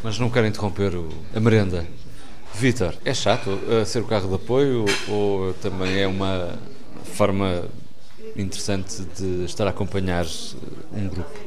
Mas 0.03 0.19
não 0.19 0.29
quero 0.29 0.45
interromper 0.45 0.93
o, 0.93 1.09
a 1.33 1.39
merenda. 1.39 1.85
Vítor, 2.53 2.93
é 3.03 3.13
chato 3.13 3.49
uh, 3.49 3.85
ser 3.85 3.99
o 3.99 4.05
carro 4.05 4.29
de 4.29 4.35
apoio 4.35 4.85
ou 5.09 5.53
também 5.55 5.99
é 5.99 6.07
uma 6.07 6.57
forma 7.03 7.65
interessante 8.35 9.01
de 9.17 9.45
estar 9.45 9.65
a 9.65 9.69
acompanhar 9.69 10.25
um 10.93 11.07
grupo? 11.07 11.39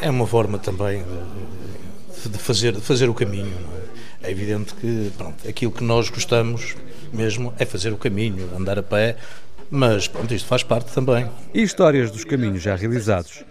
É 0.00 0.10
uma 0.10 0.26
forma 0.26 0.58
também 0.58 1.04
de 2.28 2.38
fazer, 2.38 2.72
de 2.72 2.80
fazer 2.80 3.08
o 3.08 3.14
caminho. 3.14 3.52
É? 4.22 4.28
é? 4.28 4.30
evidente 4.30 4.74
que 4.74 5.12
pronto, 5.16 5.48
aquilo 5.48 5.72
que 5.72 5.84
nós 5.84 6.10
gostamos 6.10 6.76
mesmo 7.12 7.52
é 7.58 7.64
fazer 7.64 7.92
o 7.92 7.96
caminho, 7.96 8.48
andar 8.56 8.78
a 8.78 8.82
pé, 8.82 9.16
mas 9.70 10.08
pronto, 10.08 10.32
isto 10.34 10.46
faz 10.46 10.62
parte 10.62 10.92
também. 10.92 11.28
E 11.54 11.62
histórias 11.62 12.10
dos 12.10 12.24
caminhos 12.24 12.62
já 12.62 12.74
realizados? 12.74 13.44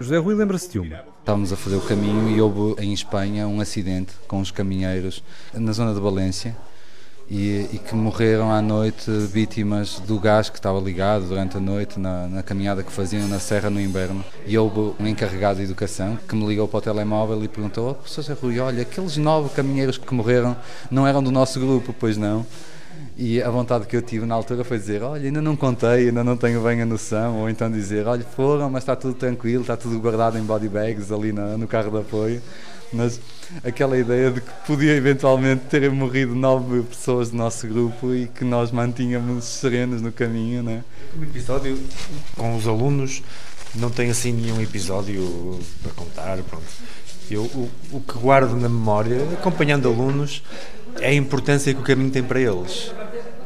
José 0.00 0.16
Rui 0.16 0.34
lembra-se 0.34 0.70
de 0.70 0.78
uma. 0.78 1.04
Estávamos 1.20 1.52
a 1.52 1.56
fazer 1.56 1.76
o 1.76 1.80
caminho 1.80 2.30
e 2.30 2.40
houve 2.40 2.80
em 2.82 2.92
Espanha 2.92 3.46
um 3.46 3.60
acidente 3.60 4.14
com 4.26 4.40
os 4.40 4.50
caminheiros 4.50 5.22
na 5.52 5.72
zona 5.72 5.92
de 5.92 6.00
Valência 6.00 6.56
e, 7.30 7.68
e, 7.72 7.78
que 7.78 7.94
morreram 7.94 8.50
à 8.50 8.62
noite 8.62 9.10
vítimas 9.10 10.00
do 10.00 10.18
gás 10.18 10.48
que 10.48 10.56
estava 10.56 10.80
ligado 10.80 11.28
durante 11.28 11.58
a 11.58 11.60
noite 11.60 12.00
na, 12.00 12.26
na, 12.26 12.42
caminhada 12.42 12.82
que 12.82 12.90
faziam 12.90 13.28
na 13.28 13.38
serra 13.38 13.68
no 13.68 13.80
inverno. 13.80 14.24
E 14.46 14.56
houve 14.56 14.94
um 14.98 15.06
encarregado 15.06 15.58
de 15.58 15.64
educação 15.64 16.18
que 16.26 16.34
me 16.34 16.46
ligou 16.46 16.66
para 16.66 16.78
o 16.78 16.80
telemóvel 16.80 17.44
e 17.44 17.48
perguntou: 17.48 17.90
oh, 17.90 17.94
Professor 17.94 18.36
Rui, 18.40 18.58
olha, 18.58 18.82
aqueles 18.82 19.18
nove 19.18 19.50
caminheiros 19.50 19.98
que 19.98 20.14
morreram 20.14 20.56
não 20.90 21.06
eram 21.06 21.22
do 21.22 21.30
nosso 21.30 21.60
grupo, 21.60 21.94
pois 21.98 22.16
não? 22.16 22.46
E 23.16 23.42
a 23.42 23.50
vontade 23.50 23.86
que 23.86 23.96
eu 23.96 24.00
tive 24.00 24.24
na 24.24 24.34
altura 24.34 24.64
foi 24.64 24.78
dizer: 24.78 25.02
Olha, 25.02 25.26
ainda 25.26 25.42
não 25.42 25.54
contei, 25.54 26.08
ainda 26.08 26.24
não 26.24 26.36
tenho 26.36 26.62
bem 26.62 26.80
a 26.80 26.86
noção. 26.86 27.40
Ou 27.40 27.50
então 27.50 27.70
dizer: 27.70 28.06
Olha, 28.06 28.24
foram, 28.24 28.70
mas 28.70 28.84
está 28.84 28.96
tudo 28.96 29.14
tranquilo, 29.14 29.62
está 29.62 29.76
tudo 29.76 29.98
guardado 30.00 30.38
em 30.38 30.42
body 30.42 30.68
bags 30.68 31.12
ali 31.12 31.32
no, 31.32 31.58
no 31.58 31.66
carro 31.66 31.90
de 31.90 31.98
apoio 31.98 32.40
mas 32.92 33.20
aquela 33.64 33.98
ideia 33.98 34.30
de 34.30 34.40
que 34.40 34.50
podia 34.66 34.94
eventualmente 34.94 35.64
terem 35.66 35.90
morrido 35.90 36.34
nove 36.34 36.82
pessoas 36.82 37.30
do 37.30 37.36
nosso 37.36 37.66
grupo 37.66 38.14
e 38.14 38.26
que 38.26 38.44
nós 38.44 38.70
mantínhamos 38.70 39.44
serenos 39.44 40.00
no 40.00 40.12
caminho, 40.12 40.62
né? 40.62 40.84
O 41.18 41.22
episódio 41.22 41.78
com 42.36 42.56
os 42.56 42.66
alunos 42.66 43.22
não 43.74 43.90
tem 43.90 44.10
assim 44.10 44.32
nenhum 44.32 44.60
episódio 44.60 45.58
para 45.82 45.92
contar, 45.92 46.38
pronto. 46.38 46.66
Eu, 47.30 47.42
o, 47.42 47.70
o 47.92 48.00
que 48.00 48.18
guardo 48.18 48.54
na 48.54 48.68
memória, 48.68 49.18
acompanhando 49.34 49.86
alunos, 49.88 50.42
é 51.00 51.08
a 51.08 51.14
importância 51.14 51.74
que 51.74 51.80
o 51.80 51.84
caminho 51.84 52.10
tem 52.10 52.22
para 52.22 52.40
eles. 52.40 52.90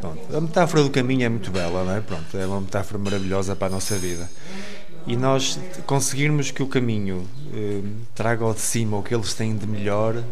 Pronto. 0.01 0.37
A 0.37 0.41
metáfora 0.41 0.85
do 0.85 0.91
caminho 0.91 1.25
é 1.25 1.29
muito 1.29 1.51
bela, 1.51 1.85
não 1.85 1.97
é? 1.97 2.01
Pronto, 2.01 2.37
é 2.37 2.47
uma 2.47 2.61
metáfora 2.61 2.99
maravilhosa 2.99 3.57
para 3.57 3.69
a 3.69 3.71
nossa 3.71 3.97
vida 3.97 4.29
e 5.07 5.17
nós 5.17 5.59
conseguirmos 5.87 6.51
que 6.51 6.63
o 6.63 6.67
caminho 6.67 7.27
eh, 7.53 7.83
traga 8.15 8.45
ao 8.45 8.55
de 8.55 8.61
cima 8.61 8.97
o 8.97 9.03
que 9.03 9.15
eles 9.15 9.35
têm 9.35 9.57
de 9.57 9.67
melhor 9.67 10.23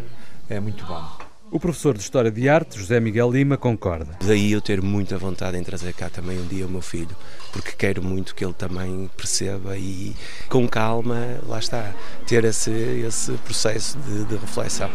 é 0.49 0.61
muito 0.61 0.85
bom. 0.85 1.05
O 1.53 1.59
professor 1.59 1.95
de 1.95 2.01
História 2.01 2.31
de 2.31 2.49
Arte, 2.49 2.79
José 2.79 3.01
Miguel 3.01 3.29
Lima, 3.29 3.57
concorda. 3.57 4.17
Daí 4.25 4.53
eu 4.53 4.61
ter 4.61 4.81
muita 4.81 5.19
vontade 5.19 5.57
em 5.57 5.65
trazer 5.65 5.93
cá 5.93 6.09
também 6.09 6.39
um 6.39 6.47
dia 6.47 6.65
o 6.65 6.71
meu 6.71 6.81
filho, 6.81 7.17
porque 7.53 7.73
quero 7.73 8.01
muito 8.01 8.37
que 8.37 8.45
ele 8.45 8.55
também 8.55 9.11
perceba 9.17 9.77
e, 9.77 10.15
com 10.49 10.69
calma, 10.69 11.41
lá 11.49 11.59
está, 11.59 11.93
ter 12.25 12.45
esse, 12.45 12.71
esse 12.71 13.33
processo 13.39 13.99
de, 13.99 14.27
de 14.27 14.37
reflexão. 14.37 14.91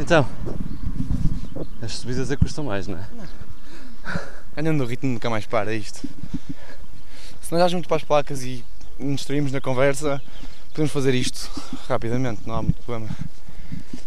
Então, 0.00 0.26
as 1.80 1.98
subidas 1.98 2.32
é 2.32 2.36
que 2.36 2.42
custam 2.42 2.64
mais, 2.64 2.88
não 2.88 2.98
é? 2.98 3.06
Andando 4.56 4.78
no 4.78 4.84
ritmo 4.84 5.12
nunca 5.12 5.30
mais 5.30 5.46
para 5.46 5.72
isto 5.72 6.08
se 7.52 7.58
nós 7.58 7.72
muito 7.74 7.86
para 7.86 7.98
as 7.98 8.02
placas 8.02 8.42
e 8.44 8.64
nos 8.98 9.16
distraímos 9.16 9.52
na 9.52 9.60
conversa, 9.60 10.22
podemos 10.70 10.90
fazer 10.90 11.14
isto 11.14 11.50
rapidamente, 11.86 12.40
não 12.46 12.54
há 12.54 12.62
muito 12.62 12.82
problema. 12.82 13.14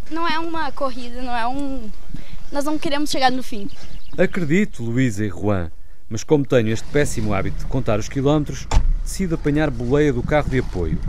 Não 0.09 0.27
é 0.27 0.39
uma 0.39 0.71
corrida, 0.71 1.21
não 1.21 1.35
é 1.35 1.47
um. 1.47 1.87
Nós 2.51 2.65
não 2.65 2.79
queremos 2.79 3.11
chegar 3.11 3.31
no 3.31 3.43
fim. 3.43 3.69
Acredito, 4.17 4.83
Luísa 4.83 5.23
e 5.23 5.29
Juan, 5.29 5.69
mas 6.09 6.23
como 6.23 6.43
tenho 6.43 6.69
este 6.69 6.87
péssimo 6.87 7.35
hábito 7.35 7.59
de 7.59 7.65
contar 7.65 7.99
os 7.99 8.09
quilómetros, 8.09 8.67
decido 9.03 9.35
apanhar 9.35 9.69
boleia 9.69 10.11
do 10.11 10.23
carro 10.23 10.49
de 10.49 10.57
apoio. 10.57 10.99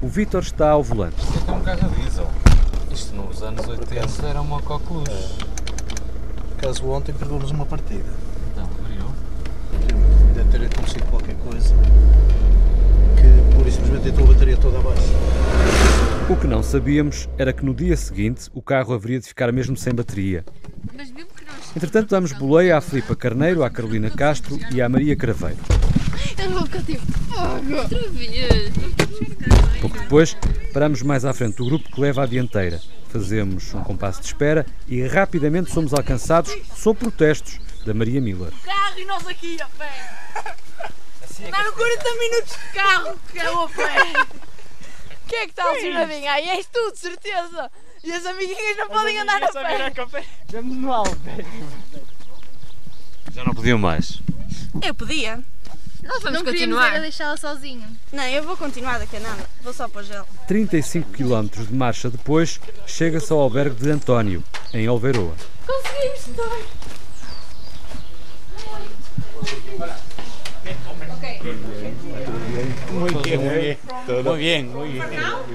O 0.00 0.08
Vítor 0.08 0.42
está 0.42 0.70
ao 0.70 0.82
volante. 0.82 1.20
Isto 1.20 1.50
é 1.50 1.52
um 1.52 1.62
carro 1.62 1.84
a 1.84 2.00
diesel. 2.00 2.30
Isto 2.90 3.14
nos 3.14 3.42
anos 3.42 3.68
80 3.68 4.26
era 4.26 4.40
uma 4.40 4.62
coqueluz. 4.62 5.08
É. 5.10 6.62
Caso 6.62 6.86
ontem 6.88 7.12
perdemos 7.12 7.50
uma 7.50 7.66
partida. 7.66 8.31
Deve 10.34 10.50
ter 10.50 10.64
acontecido 10.66 11.04
qualquer 11.10 11.36
coisa 11.36 11.74
que 13.16 13.54
pura 13.54 13.68
e 13.68 13.72
simplesmente 13.72 14.02
deitou 14.02 14.24
a 14.24 14.32
bateria 14.32 14.56
toda 14.56 14.78
abaixo. 14.78 15.02
O 16.30 16.36
que 16.36 16.46
não 16.46 16.62
sabíamos 16.62 17.28
era 17.36 17.52
que 17.52 17.64
no 17.64 17.74
dia 17.74 17.96
seguinte 17.96 18.48
o 18.54 18.62
carro 18.62 18.94
haveria 18.94 19.20
de 19.20 19.26
ficar 19.26 19.52
mesmo 19.52 19.76
sem 19.76 19.92
bateria. 19.94 20.44
Entretanto, 21.76 22.10
damos 22.10 22.32
boleia 22.32 22.76
à 22.76 22.80
Filipa 22.80 23.14
Carneiro, 23.14 23.62
à 23.62 23.70
Carolina 23.70 24.10
Castro 24.10 24.58
e 24.72 24.80
à 24.80 24.88
Maria 24.88 25.16
Craveiro. 25.16 25.58
Eu 26.38 26.50
vou 26.50 26.62
ficar 26.66 26.82
tipo, 26.82 27.02
outra 27.76 28.08
vez. 28.10 28.72
Pouco 29.80 29.98
depois, 29.98 30.36
paramos 30.72 31.02
mais 31.02 31.24
à 31.24 31.32
frente 31.32 31.56
do 31.56 31.66
grupo 31.66 31.90
que 31.90 32.00
leva 32.00 32.22
à 32.22 32.26
dianteira. 32.26 32.80
Fazemos 33.08 33.74
um 33.74 33.82
compasso 33.82 34.20
de 34.20 34.26
espera 34.26 34.64
e 34.88 35.06
rapidamente 35.06 35.70
somos 35.70 35.92
alcançados 35.92 36.56
sob 36.74 36.98
protestos 36.98 37.58
da 37.84 37.92
Maria 37.92 38.20
Miller. 38.20 38.52
Carro 38.64 38.98
e 38.98 39.04
nós 39.04 39.26
aqui 39.26 39.60
a 39.60 39.66
pé. 39.66 40.21
Assim 41.22 41.44
é 41.44 41.48
Andaram 41.48 41.72
40 41.72 42.14
minutos 42.14 42.52
de 42.52 42.72
carro 42.74 43.20
que 43.30 43.38
é 43.38 43.50
o 43.50 43.68
pé. 43.68 44.26
Quem 45.28 45.38
é 45.38 45.44
que 45.44 45.50
está 45.50 45.64
alucinadinho? 45.64 46.30
Aí 46.30 46.48
és 46.50 46.66
tu, 46.66 46.92
de 46.92 46.98
certeza. 46.98 47.70
E 48.04 48.12
as 48.12 48.26
amiguinhas 48.26 48.76
não 48.76 48.88
podem 48.88 49.18
andar 49.18 49.42
a 49.42 49.52
pé. 49.52 50.24
Vamos 50.50 50.76
no 50.76 50.92
alto. 50.92 51.18
Já 53.32 53.44
não 53.44 53.54
podiam 53.54 53.78
mais? 53.78 54.20
Eu 54.82 54.94
podia. 54.94 55.42
Nós 56.02 56.20
vamos 56.22 56.40
não 56.40 56.44
continuar. 56.44 56.94
Não 56.94 57.00
deixá-la 57.00 57.36
sozinha. 57.36 57.88
Não, 58.12 58.24
eu 58.24 58.42
vou 58.42 58.56
continuar 58.56 58.98
daqui 58.98 59.16
a 59.16 59.20
nada. 59.20 59.46
Vou 59.62 59.72
só 59.72 59.88
para 59.88 60.00
o 60.00 60.04
gel. 60.04 60.26
35 60.48 61.10
km 61.12 61.46
de 61.64 61.72
marcha 61.72 62.10
depois, 62.10 62.60
chega-se 62.86 63.32
ao 63.32 63.38
albergue 63.38 63.76
de 63.76 63.90
António, 63.90 64.42
em 64.74 64.86
Alveiroa. 64.86 65.34
Conseguimos, 65.64 66.28
António. 66.28 66.66
Muy 72.92 73.14
bien, 73.24 73.44
muy 73.44 73.56
bien. 73.56 73.78
Todo. 74.06 74.22
Muy 74.22 74.38
bien, 74.38 74.72
muy 74.72 74.88
bien. 74.88 75.04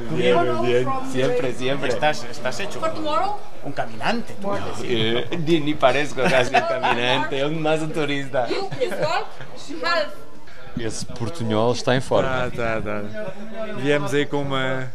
Muy 0.09 0.21
bien, 0.21 0.55
muy 0.55 0.67
bien. 0.67 0.87
Siempre, 1.11 1.53
siempre. 1.53 1.89
Estás, 1.89 2.23
estás 2.23 2.59
hecho 2.59 2.81
un 3.63 3.71
caminante. 3.71 4.33
Tú. 4.41 4.49
Eh, 4.83 5.27
ni, 5.63 5.73
parezco 5.73 6.21
casi 6.23 6.55
un 6.55 6.61
caminante, 6.61 7.45
un 7.45 7.61
más 7.61 7.81
un 7.81 7.91
turista. 7.91 8.47
Esse 10.79 11.05
portunhol 11.05 11.73
está 11.73 11.95
em 11.95 12.01
forma. 12.01 12.49
Tá, 12.55 12.81
tá, 12.81 12.81
tá. 12.81 13.01
Viemos 13.77 14.13
aí 14.13 14.25
com 14.25 14.41
uma, 14.41 14.91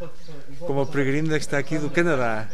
com 0.60 0.72
uma 0.72 0.86
peregrina 0.86 1.36
que 1.38 1.44
está 1.44 1.58
aqui 1.58 1.78
do 1.78 1.90
Canadá 1.90 2.46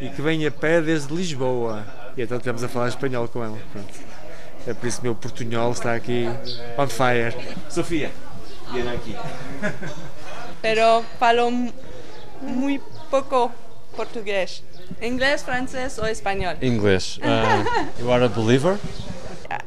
e 0.00 0.08
que 0.10 0.20
vem 0.20 0.46
a 0.46 0.50
pé 0.50 0.80
desde 0.80 1.14
Lisboa. 1.14 1.84
E 2.16 2.22
então 2.22 2.38
estamos 2.38 2.62
a 2.62 2.68
falar 2.68 2.88
espanhol 2.88 3.28
com 3.28 3.42
ela. 3.42 3.58
Pronto. 3.72 3.94
É 4.66 4.74
por 4.74 4.86
isso 4.86 5.00
que 5.00 5.06
o 5.06 5.10
meu 5.10 5.14
portunhol 5.14 5.70
está 5.70 5.94
aqui 5.94 6.26
on 6.76 6.88
fire. 6.88 7.34
Sofia, 7.70 8.10
viene 8.72 8.90
aqui. 8.90 9.14
Pero 10.62 11.04
falo 11.18 11.50
muy 12.40 12.80
poco 13.10 13.52
português. 13.96 14.62
Inglês, 15.00 15.42
francês 15.42 15.98
ou 15.98 16.06
espanhol? 16.06 16.56
Inglês. 16.62 17.18
Uh, 17.26 18.02
you 18.02 18.10
are 18.12 18.24
a 18.24 18.28
believer? 18.28 18.78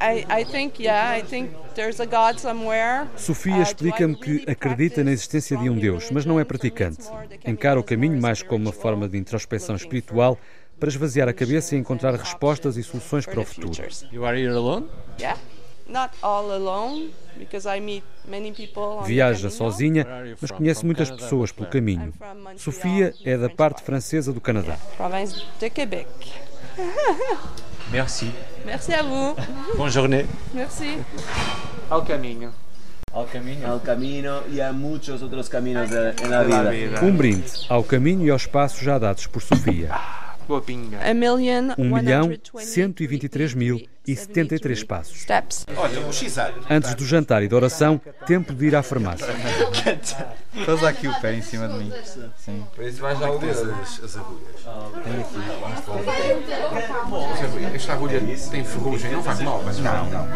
I, 0.01 0.25
I 0.29 0.45
think, 0.45 0.79
yeah, 0.79 1.17
I 1.17 1.21
think 1.21 1.51
there's 1.75 1.99
a 1.99 2.05
God 2.05 2.39
somewhere. 2.39 3.07
Sofia 3.15 3.61
explica-me 3.61 4.15
que 4.15 4.43
acredita 4.49 5.03
na 5.03 5.11
existência 5.11 5.57
de 5.57 5.69
um 5.69 5.77
Deus, 5.77 6.09
mas 6.11 6.25
não 6.25 6.39
é 6.39 6.43
praticante. 6.43 7.07
Encara 7.45 7.79
o 7.79 7.83
caminho 7.83 8.19
mais 8.21 8.41
como 8.41 8.65
uma 8.65 8.73
forma 8.73 9.07
de 9.07 9.17
introspecção 9.17 9.75
espiritual 9.75 10.37
para 10.79 10.89
esvaziar 10.89 11.27
a 11.27 11.33
cabeça 11.33 11.75
e 11.75 11.79
encontrar 11.79 12.15
respostas 12.15 12.77
e 12.77 12.83
soluções 12.83 13.25
para 13.25 13.39
o 13.39 13.45
futuro. 13.45 13.73
You 14.11 14.25
are 14.25 14.41
here 14.41 14.55
alone? 14.55 14.87
Yeah. 15.19 15.39
Viaja 19.05 19.49
sozinha, 19.49 20.05
mas 20.39 20.51
conhece 20.51 20.85
muitas 20.85 21.09
pessoas 21.09 21.51
pelo 21.51 21.67
caminho. 21.69 22.13
Sofia 22.57 23.13
é 23.25 23.37
da 23.37 23.49
parte 23.49 23.81
francesa 23.81 24.31
do 24.31 24.39
Canadá. 24.39 24.77
Province 24.97 25.43
de 25.59 25.69
Québec. 25.69 26.07
Merci. 27.91 28.31
Merci 28.65 28.93
à 28.93 29.01
vous. 29.01 29.35
Bonne 29.75 29.89
journée. 29.89 30.25
Merci. 30.53 30.99
Ao 31.89 32.03
caminho. 32.03 32.53
Ao 33.11 33.25
caminho. 33.25 33.67
Ao 33.67 33.79
caminho 33.79 34.43
e 34.47 34.61
há 34.61 34.71
muitos 34.71 35.23
outros 35.23 35.49
caminhos 35.49 35.89
na 36.29 36.43
vida. 36.43 37.03
Um 37.03 37.15
brinde 37.15 37.65
ao 37.67 37.83
caminho 37.83 38.27
e 38.27 38.29
aos 38.29 38.45
passos 38.45 38.79
já 38.81 38.99
dados 38.99 39.25
por 39.25 39.41
Sofia. 39.41 39.89
A 41.01 41.13
million, 41.13 41.73
1 41.77 41.95
milhão 41.95 42.31
123 42.57 43.53
mil 43.53 43.81
e 44.07 44.15
73 44.15 44.83
passos. 44.83 45.21
Steps. 45.21 45.65
Olha, 45.77 45.99
o. 46.01 46.09
Antes 46.69 46.95
do 46.95 47.05
jantar 47.05 47.43
e 47.43 47.47
da 47.47 47.55
oração, 47.55 48.01
tempo 48.25 48.53
de 48.53 48.65
ir 48.65 48.75
à 48.75 48.81
farmácia. 48.81 49.27
Pôs 50.65 50.83
aqui 50.83 51.07
o 51.07 51.13
pé 51.21 51.35
em 51.35 51.41
cima 51.41 51.67
de 51.67 51.77
mim. 51.77 51.93
Sim. 52.37 52.65
Por 52.75 52.83
isso 52.83 52.99
vai 52.99 53.15
já 53.15 53.29
o 53.29 53.37
dedo. 53.37 53.71
As, 53.81 54.03
as 54.03 54.17
agulhas. 54.17 54.49
Tem 55.03 55.13
aqui. 55.19 55.37
Esta 57.75 57.93
agulha 57.93 58.19
tem 58.49 58.63
ferrugem, 58.63 59.11
não 59.11 59.23
faz 59.23 59.39
mal, 59.41 59.61
mas 59.63 59.77
Não, 59.77 60.09
não. 60.09 60.27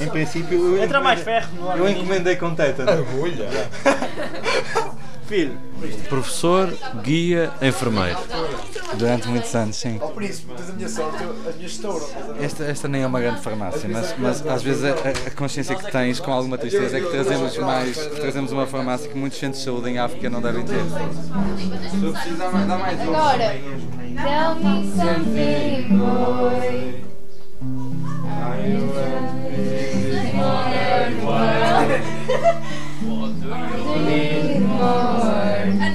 Em 0.00 0.08
princípio. 0.08 0.76
eu 0.76 0.84
Entra 0.84 1.00
mais 1.00 1.20
ferro 1.20 1.52
no 1.54 1.72
Eu 1.72 1.88
encomendei 1.88 2.36
com 2.36 2.54
tétano. 2.54 2.90
Agulha? 2.90 3.48
Filho. 5.28 5.58
Professor, 6.08 6.72
guia, 7.02 7.52
enfermeiro. 7.60 8.18
Durante 8.96 9.28
muitos 9.28 9.54
anos, 9.54 9.76
sim. 9.76 9.98
Ó 10.00 10.08
príncipe, 10.08 10.54
tens 10.54 10.70
a 10.70 10.72
minha 10.72 10.88
sorte, 10.88 11.22
as 11.46 11.56
minhas 11.56 11.72
estouram. 11.72 12.06
Esta, 12.40 12.64
esta 12.64 12.88
nem 12.88 13.02
é 13.02 13.06
uma 13.06 13.20
grande 13.20 13.42
farmácia, 13.42 13.86
mas, 13.90 14.14
mas 14.18 14.46
às 14.46 14.62
vezes 14.62 14.84
a, 14.84 14.92
a 15.26 15.30
consciência 15.32 15.76
que 15.76 15.92
tens 15.92 16.18
com 16.18 16.32
alguma 16.32 16.56
tristeza 16.56 16.96
é 16.96 17.00
que 17.02 17.10
trazemos 17.10 17.58
mais 17.58 17.96
trazemos 18.06 18.52
uma 18.52 18.66
farmácia 18.66 19.06
que 19.06 19.18
muitos 19.18 19.38
centros 19.38 19.58
de 19.58 19.66
saúde 19.66 19.90
em 19.90 19.98
África 19.98 20.30
não 20.30 20.40
devem 20.40 20.64
ter. 20.64 20.80
Agora, 23.02 23.54
tell 24.16 24.54
me 24.54 24.90
something, 24.96 25.98
boy. 25.98 27.17
What 33.08 33.32
do 33.40 33.48
you 33.48 33.98
need 34.06 34.60
more? 34.60 35.84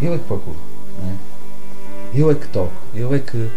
eu 0.00 0.14
é 0.14 0.18
que 0.18 0.24
procuro, 0.24 0.56
não 1.02 1.10
é? 1.10 1.14
Eu 2.14 2.30
é 2.30 2.34
que 2.34 2.48
toco, 2.48 2.72
eu 2.94 3.14
é 3.14 3.18
que. 3.18 3.50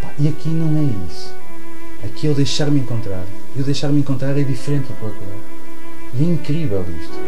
Pá, 0.00 0.12
E 0.18 0.28
aqui 0.28 0.48
não 0.48 0.78
é 0.78 0.84
isso. 1.10 1.34
Aqui 2.04 2.26
é 2.28 2.30
o 2.30 2.34
deixar-me 2.34 2.80
encontrar. 2.80 3.24
E 3.56 3.60
o 3.60 3.64
deixar-me 3.64 4.00
encontrar 4.00 4.38
é 4.38 4.44
diferente 4.44 4.86
do 4.86 4.94
procurar. 5.00 5.38
E 6.14 6.22
é 6.22 6.26
incrível 6.26 6.84
isto. 7.00 7.27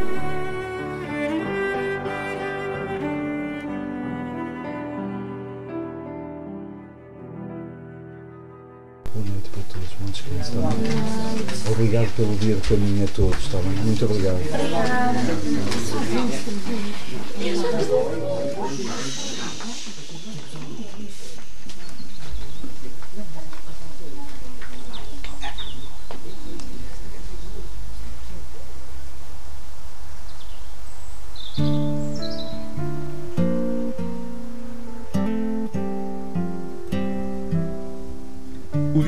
Boa 9.13 9.27
noite 9.27 9.51
para 9.51 9.63
todos, 9.73 9.89
bom 9.99 10.07
descanso, 10.07 10.53
bem? 10.53 11.73
Obrigado 11.73 12.15
pelo 12.15 12.37
dia 12.37 12.55
de 12.55 12.69
caminho 12.69 13.05
a 13.05 13.09
todos, 13.09 13.39
está 13.41 13.59
bem? 13.59 13.73
Muito 13.73 14.05
obrigado. 14.05 14.39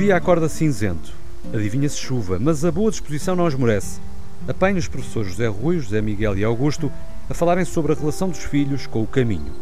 Dia 0.03 0.17
acorda 0.17 0.49
cinzento. 0.49 1.13
Adivinha-se 1.53 1.95
chuva, 1.95 2.37
mas 2.37 2.65
a 2.65 2.71
boa 2.71 2.91
disposição 2.91 3.37
não 3.37 3.47
esmorece. 3.47 4.01
Apanha 4.45 4.77
os 4.77 4.87
professores 4.87 5.29
José 5.29 5.47
Rui, 5.47 5.79
José 5.79 6.01
Miguel 6.01 6.37
e 6.37 6.43
Augusto 6.43 6.91
a 7.29 7.33
falarem 7.33 7.63
sobre 7.63 7.93
a 7.93 7.95
relação 7.95 8.27
dos 8.27 8.39
filhos 8.39 8.85
com 8.85 9.01
o 9.01 9.07
caminho. 9.07 9.53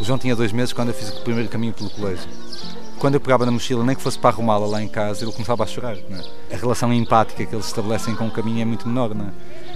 O 0.00 0.04
João 0.04 0.18
tinha 0.18 0.34
dois 0.34 0.50
meses 0.50 0.72
quando 0.72 0.88
eu 0.88 0.94
fiz 0.94 1.10
o 1.10 1.22
primeiro 1.22 1.50
caminho 1.50 1.74
pelo 1.74 1.90
colégio. 1.90 2.26
Quando 2.98 3.14
eu 3.14 3.20
pegava 3.20 3.44
na 3.44 3.52
mochila, 3.52 3.84
nem 3.84 3.94
que 3.94 4.00
fosse 4.00 4.18
para 4.18 4.30
arrumá-la 4.30 4.66
lá 4.66 4.82
em 4.82 4.88
casa, 4.88 5.24
ele 5.24 5.32
começava 5.32 5.62
a 5.62 5.66
chorar. 5.66 5.94
é? 5.94 6.54
A 6.54 6.56
relação 6.56 6.90
empática 6.90 7.44
que 7.44 7.54
eles 7.54 7.66
estabelecem 7.66 8.14
com 8.14 8.26
o 8.26 8.30
caminho 8.30 8.62
é 8.62 8.64
muito 8.64 8.88
menor, 8.88 9.14
não 9.14 9.26
é? 9.26 9.32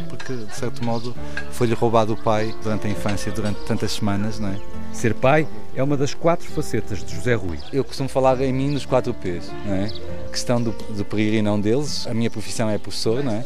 Porque, 0.08 0.34
de 0.34 0.56
certo 0.56 0.82
modo, 0.82 1.14
foi-lhe 1.50 1.74
roubado 1.74 2.14
o 2.14 2.16
pai 2.16 2.54
durante 2.62 2.86
a 2.86 2.90
infância, 2.90 3.30
durante 3.30 3.60
tantas 3.66 3.92
semanas, 3.92 4.38
não 4.38 4.48
é? 4.48 4.58
Ser 4.96 5.12
pai 5.12 5.46
é 5.74 5.82
uma 5.82 5.94
das 5.94 6.14
quatro 6.14 6.50
facetas 6.50 7.04
de 7.04 7.14
José 7.14 7.34
Rui. 7.34 7.58
Eu 7.70 7.84
costumo 7.84 8.08
falar 8.08 8.40
em 8.40 8.50
mim 8.50 8.70
nos 8.70 8.86
quatro 8.86 9.12
P's, 9.12 9.52
não 9.66 9.74
é? 9.74 9.90
A 10.26 10.30
questão 10.30 10.60
do, 10.60 10.70
do 10.70 11.06
é 11.46 11.50
um 11.52 11.60
deles, 11.60 12.06
a 12.06 12.14
minha 12.14 12.30
profissão 12.30 12.70
é 12.70 12.78
professor, 12.78 13.22
não 13.22 13.32
é? 13.32 13.44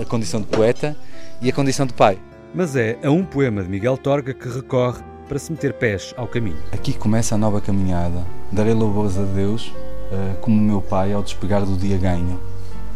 A 0.00 0.06
condição 0.06 0.40
de 0.40 0.46
poeta 0.46 0.96
e 1.42 1.50
a 1.50 1.52
condição 1.52 1.84
de 1.84 1.92
pai. 1.92 2.18
Mas 2.54 2.76
é 2.76 2.98
a 3.04 3.10
um 3.10 3.26
poema 3.26 3.62
de 3.62 3.68
Miguel 3.68 3.98
Torga 3.98 4.32
que 4.32 4.48
recorre 4.48 5.02
para 5.28 5.38
se 5.38 5.52
meter 5.52 5.74
pés 5.74 6.14
ao 6.16 6.26
caminho. 6.26 6.56
Aqui 6.72 6.94
começa 6.94 7.34
a 7.34 7.38
nova 7.38 7.60
caminhada. 7.60 8.24
Darei 8.50 8.72
louvores 8.72 9.18
a 9.18 9.24
Deus, 9.24 9.70
eh, 10.10 10.36
como 10.40 10.58
meu 10.58 10.80
pai 10.80 11.12
ao 11.12 11.22
despegar 11.22 11.62
do 11.62 11.76
dia 11.76 11.98
ganho. 11.98 12.40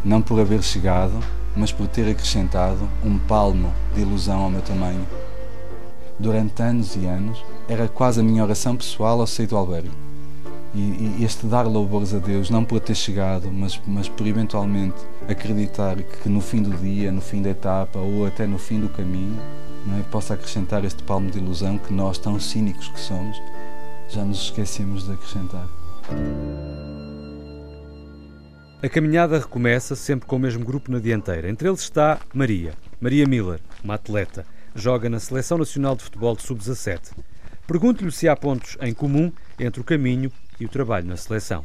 Não 0.03 0.23
por 0.23 0.39
haver 0.39 0.63
chegado, 0.63 1.19
mas 1.55 1.71
por 1.71 1.87
ter 1.87 2.09
acrescentado 2.09 2.89
um 3.05 3.19
palmo 3.19 3.71
de 3.93 4.01
ilusão 4.01 4.41
ao 4.41 4.49
meu 4.49 4.63
tamanho. 4.63 5.05
Durante 6.21 6.61
anos 6.61 6.95
e 6.95 7.07
anos, 7.07 7.43
era 7.67 7.87
quase 7.87 8.19
a 8.19 8.23
minha 8.23 8.43
oração 8.43 8.77
pessoal 8.77 9.19
ao 9.19 9.25
sair 9.25 9.47
do 9.47 9.57
albergue. 9.57 9.89
E, 10.75 11.17
e 11.19 11.23
este 11.25 11.47
dar 11.47 11.63
louvores 11.63 12.13
a 12.13 12.19
Deus, 12.19 12.51
não 12.51 12.63
por 12.63 12.79
ter 12.79 12.93
chegado, 12.93 13.51
mas, 13.51 13.81
mas 13.87 14.07
por 14.07 14.27
eventualmente 14.27 14.97
acreditar 15.27 15.95
que 15.95 16.29
no 16.29 16.39
fim 16.39 16.61
do 16.61 16.77
dia, 16.77 17.11
no 17.11 17.21
fim 17.21 17.41
da 17.41 17.49
etapa 17.49 17.97
ou 17.97 18.27
até 18.27 18.45
no 18.45 18.59
fim 18.59 18.79
do 18.79 18.87
caminho, 18.87 19.35
não 19.87 19.97
é, 19.97 20.03
possa 20.03 20.35
acrescentar 20.35 20.85
este 20.85 21.01
palmo 21.01 21.31
de 21.31 21.39
ilusão 21.39 21.79
que 21.79 21.91
nós, 21.91 22.19
tão 22.19 22.39
cínicos 22.39 22.87
que 22.89 22.99
somos, 22.99 23.41
já 24.07 24.23
nos 24.23 24.43
esquecemos 24.43 25.07
de 25.07 25.13
acrescentar. 25.13 25.67
A 28.83 28.89
caminhada 28.89 29.39
recomeça 29.39 29.95
sempre 29.95 30.27
com 30.27 30.35
o 30.35 30.39
mesmo 30.39 30.63
grupo 30.63 30.91
na 30.91 30.99
dianteira. 30.99 31.49
Entre 31.49 31.67
eles 31.67 31.81
está 31.81 32.19
Maria, 32.31 32.73
Maria 33.01 33.25
Miller, 33.25 33.59
uma 33.83 33.95
atleta. 33.95 34.45
Joga 34.75 35.09
na 35.09 35.19
Seleção 35.19 35.57
Nacional 35.57 35.95
de 35.95 36.03
Futebol 36.03 36.35
de 36.35 36.43
Sub-17. 36.43 37.11
Pergunto-lhe 37.67 38.11
se 38.11 38.27
há 38.27 38.35
pontos 38.35 38.77
em 38.81 38.93
comum 38.93 39.31
entre 39.59 39.81
o 39.81 39.83
caminho 39.83 40.31
e 40.59 40.65
o 40.65 40.69
trabalho 40.69 41.07
na 41.07 41.17
seleção. 41.17 41.63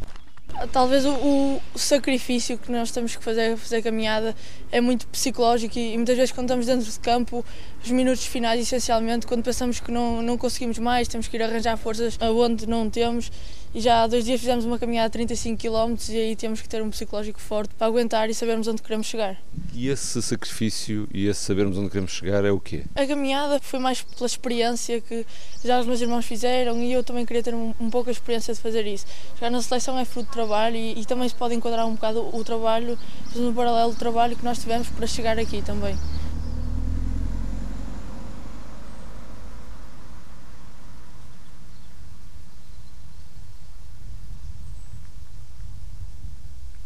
Talvez 0.73 1.05
o, 1.05 1.11
o 1.12 1.79
sacrifício 1.79 2.57
que 2.57 2.71
nós 2.73 2.90
temos 2.90 3.14
que 3.14 3.23
fazer 3.23 3.57
fazer 3.57 3.83
caminhada 3.83 4.35
é 4.73 4.81
muito 4.81 5.07
psicológico 5.09 5.79
e, 5.79 5.92
e 5.92 5.97
muitas 5.97 6.16
vezes 6.16 6.33
quando 6.33 6.47
estamos 6.47 6.66
dentro 6.66 6.90
de 6.90 7.01
campo, 7.01 7.45
os 7.83 7.90
minutos 7.90 8.25
finais 8.25 8.61
essencialmente, 8.61 9.27
quando 9.27 9.42
pensamos 9.42 9.81
que 9.81 9.90
não, 9.90 10.23
não 10.23 10.38
conseguimos 10.38 10.79
mais, 10.79 11.09
temos 11.09 11.29
que 11.29 11.37
ir 11.37 11.42
arranjar 11.42 11.77
forças 11.77 12.16
onde 12.21 12.66
não 12.66 12.88
temos 12.88 13.31
e 13.74 13.81
já 13.81 14.02
há 14.02 14.07
dois 14.07 14.24
dias 14.24 14.40
fizemos 14.40 14.64
uma 14.64 14.79
caminhada 14.79 15.09
de 15.09 15.12
35 15.12 15.61
km 15.61 15.96
e 16.09 16.16
aí 16.16 16.37
temos 16.37 16.61
que 16.61 16.68
ter 16.68 16.83
um 16.83 16.90
psicológico 16.90 17.40
forte 17.40 17.74
para 17.74 17.87
aguentar 17.87 18.31
e 18.31 18.35
sabermos 18.35 18.66
onde 18.68 18.83
queremos 18.83 19.07
chegar. 19.07 19.37
E 19.74 19.88
esse 19.88 20.22
sacrifício 20.22 21.09
e 21.12 21.26
esse 21.26 21.40
sabermos 21.40 21.76
onde 21.76 21.88
queremos 21.88 22.12
chegar 22.12 22.44
é 22.44 22.50
o 22.50 22.59
quê? 22.59 22.85
A 22.94 23.07
caminhada 23.07 23.61
foi 23.61 23.79
mais 23.79 24.02
pela 24.02 24.26
experiência 24.26 25.00
que 25.00 25.26
já 25.64 25.79
os 25.81 25.87
meus 25.87 26.00
irmãos 26.00 26.24
fizeram 26.24 26.83
e 26.83 26.92
eu 26.92 27.05
também 27.05 27.26
queria 27.26 27.42
ter 27.42 27.55
um, 27.55 27.74
um 27.79 27.90
pouco 27.90 28.09
a 28.09 28.12
experiência 28.12 28.55
de 28.55 28.61
fazer 28.61 28.87
isso. 28.87 29.07
Chegar 29.35 29.50
na 29.50 29.61
seleção 29.61 29.98
é 29.98 30.05
fruto 30.05 30.29
de 30.29 30.33
trabalho 30.33 30.76
e, 30.76 31.00
e 31.00 31.05
também 31.05 31.29
se 31.29 31.35
pode 31.35 31.55
enquadrar 31.55 31.87
um 31.87 31.94
bocado 31.94 32.20
o, 32.20 32.38
o 32.38 32.44
trabalho, 32.44 32.98
fazendo 33.29 33.50
um 33.50 33.55
paralelo 33.55 33.92
do 33.92 33.98
trabalho 33.98 34.37
que 34.37 34.44
nós 34.44 34.59
tivemos 34.59 34.88
para 34.88 35.07
chegar 35.07 35.38
aqui 35.38 35.61
também. 35.62 35.96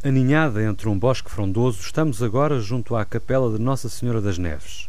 Aninhada 0.02 0.62
entre 0.62 0.88
um 0.88 0.98
bosque 0.98 1.30
frondoso, 1.30 1.82
estamos 1.82 2.22
agora 2.22 2.58
junto 2.58 2.96
à 2.96 3.04
capela 3.04 3.54
de 3.54 3.62
Nossa 3.62 3.86
Senhora 3.86 4.18
das 4.18 4.38
Neves. 4.38 4.88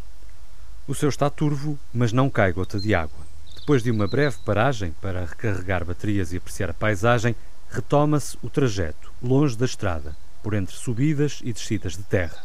O 0.88 0.96
céu 0.96 1.10
está 1.10 1.30
turvo, 1.30 1.78
mas 1.94 2.14
não 2.14 2.30
cai 2.30 2.54
gota 2.54 2.80
de 2.80 2.96
água. 2.96 3.20
Depois 3.60 3.84
de 3.84 3.92
uma 3.92 4.08
breve 4.08 4.38
paragem 4.46 4.94
para 5.02 5.26
recarregar 5.26 5.84
baterias 5.84 6.32
e 6.32 6.38
apreciar 6.38 6.70
a 6.70 6.74
paisagem, 6.74 7.36
retoma-se 7.70 8.38
o 8.42 8.50
trajeto, 8.50 9.12
longe 9.22 9.58
da 9.58 9.66
estrada, 9.66 10.16
por 10.42 10.54
entre 10.54 10.78
subidas 10.78 11.42
e 11.44 11.52
descidas 11.52 11.98
de 11.98 12.04
terra. 12.04 12.42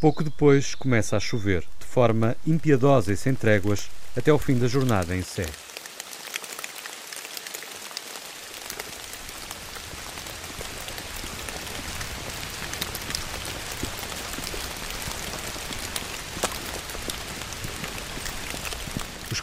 Pouco 0.00 0.24
depois 0.24 0.74
começa 0.74 1.18
a 1.18 1.20
chover, 1.20 1.66
de 1.78 1.84
forma 1.84 2.34
impiedosa 2.46 3.12
e 3.12 3.16
sem 3.16 3.34
tréguas, 3.34 3.90
até 4.16 4.30
ao 4.30 4.38
fim 4.38 4.56
da 4.56 4.66
jornada 4.66 5.14
em 5.14 5.20
Sé. 5.20 5.44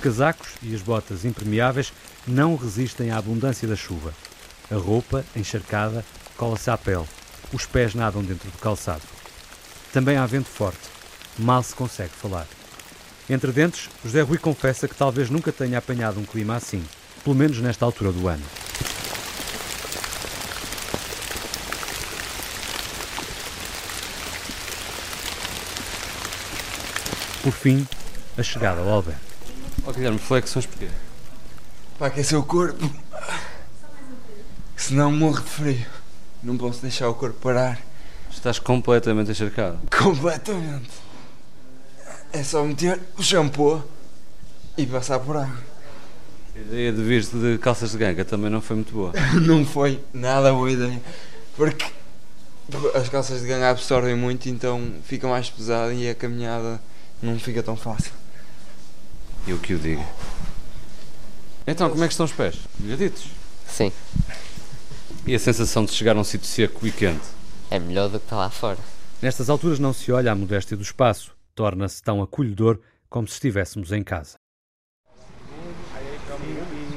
Casacos 0.07 0.47
e 0.63 0.73
as 0.73 0.81
botas 0.81 1.25
impermeáveis 1.25 1.91
não 2.25 2.55
resistem 2.55 3.11
à 3.11 3.17
abundância 3.17 3.67
da 3.67 3.75
chuva. 3.75 4.13
A 4.71 4.75
roupa, 4.75 5.25
encharcada, 5.35 6.05
cola-se 6.37 6.69
à 6.69 6.77
pele. 6.77 7.03
Os 7.51 7.65
pés 7.65 7.93
nadam 7.93 8.23
dentro 8.23 8.49
do 8.49 8.57
calçado. 8.57 9.01
Também 9.91 10.15
há 10.15 10.25
vento 10.25 10.47
forte. 10.47 10.79
Mal 11.37 11.61
se 11.61 11.75
consegue 11.75 12.13
falar. 12.13 12.47
Entre 13.29 13.51
dentes, 13.51 13.89
José 14.01 14.21
Rui 14.21 14.37
confessa 14.37 14.87
que 14.87 14.95
talvez 14.95 15.29
nunca 15.29 15.51
tenha 15.51 15.77
apanhado 15.77 16.21
um 16.21 16.25
clima 16.25 16.55
assim, 16.55 16.81
pelo 17.21 17.35
menos 17.35 17.59
nesta 17.59 17.83
altura 17.83 18.13
do 18.13 18.29
ano. 18.29 18.45
Por 27.43 27.51
fim, 27.51 27.85
a 28.37 28.43
chegada 28.43 28.79
ao 28.79 28.87
albergue. 28.87 29.26
Ó 29.87 29.91
Guilherme, 29.93 30.19
flexões 30.19 30.65
porquê? 30.65 30.89
Para 31.97 32.07
aquecer 32.07 32.37
o 32.37 32.43
corpo. 32.43 32.91
Senão 34.75 35.13
morro 35.13 35.41
de 35.41 35.49
frio. 35.49 35.85
Não 36.43 36.57
posso 36.57 36.81
deixar 36.81 37.07
o 37.07 37.13
corpo 37.13 37.39
parar. 37.39 37.79
Estás 38.29 38.59
completamente 38.59 39.31
encharcado. 39.31 39.79
Completamente. 39.89 40.89
É 42.33 42.43
só 42.43 42.65
meter 42.65 42.99
o 43.17 43.23
shampoo 43.23 43.81
e 44.77 44.85
passar 44.85 45.19
por 45.19 45.37
água. 45.37 45.57
A 46.53 46.59
ideia 46.59 46.91
de 46.91 47.01
vir 47.01 47.23
de 47.23 47.57
calças 47.57 47.91
de 47.91 47.97
ganga 47.97 48.25
também 48.25 48.49
não 48.49 48.59
foi 48.59 48.75
muito 48.75 48.91
boa. 48.91 49.13
Não 49.41 49.65
foi 49.65 50.03
nada 50.13 50.51
boa 50.51 50.69
ideia. 50.69 51.01
Porque 51.55 51.85
as 52.93 53.07
calças 53.07 53.39
de 53.39 53.47
ganga 53.47 53.69
absorvem 53.69 54.17
muito, 54.17 54.49
então 54.49 54.95
fica 55.05 55.29
mais 55.29 55.49
pesado 55.49 55.93
e 55.93 56.09
a 56.09 56.15
caminhada 56.15 56.81
não 57.21 57.39
fica 57.39 57.63
tão 57.63 57.77
fácil. 57.77 58.11
Eu 59.47 59.57
que 59.57 59.73
o 59.73 59.79
digo. 59.79 60.05
Então, 61.65 61.89
como 61.89 62.03
é 62.03 62.07
que 62.07 62.13
estão 62.13 62.25
os 62.25 62.33
pés? 62.33 62.57
Molhaditos? 62.77 63.27
Sim. 63.65 63.93
E 65.25 65.33
a 65.33 65.39
sensação 65.39 65.85
de 65.85 65.91
chegar 65.91 66.17
a 66.17 66.19
um 66.19 66.23
sítio 66.23 66.47
seco 66.47 66.85
e 66.85 66.91
quente? 66.91 67.25
É 67.71 67.79
melhor 67.79 68.09
do 68.09 68.19
que 68.19 68.25
está 68.25 68.35
lá 68.35 68.49
fora. 68.49 68.77
Nestas 69.21 69.49
alturas 69.49 69.79
não 69.79 69.93
se 69.93 70.11
olha 70.11 70.33
à 70.33 70.35
modéstia 70.35 70.75
do 70.75 70.83
espaço. 70.83 71.33
Torna-se 71.55 72.03
tão 72.03 72.21
acolhedor 72.21 72.79
como 73.09 73.25
se 73.25 73.35
estivéssemos 73.35 73.93
em 73.93 74.03
casa. 74.03 74.35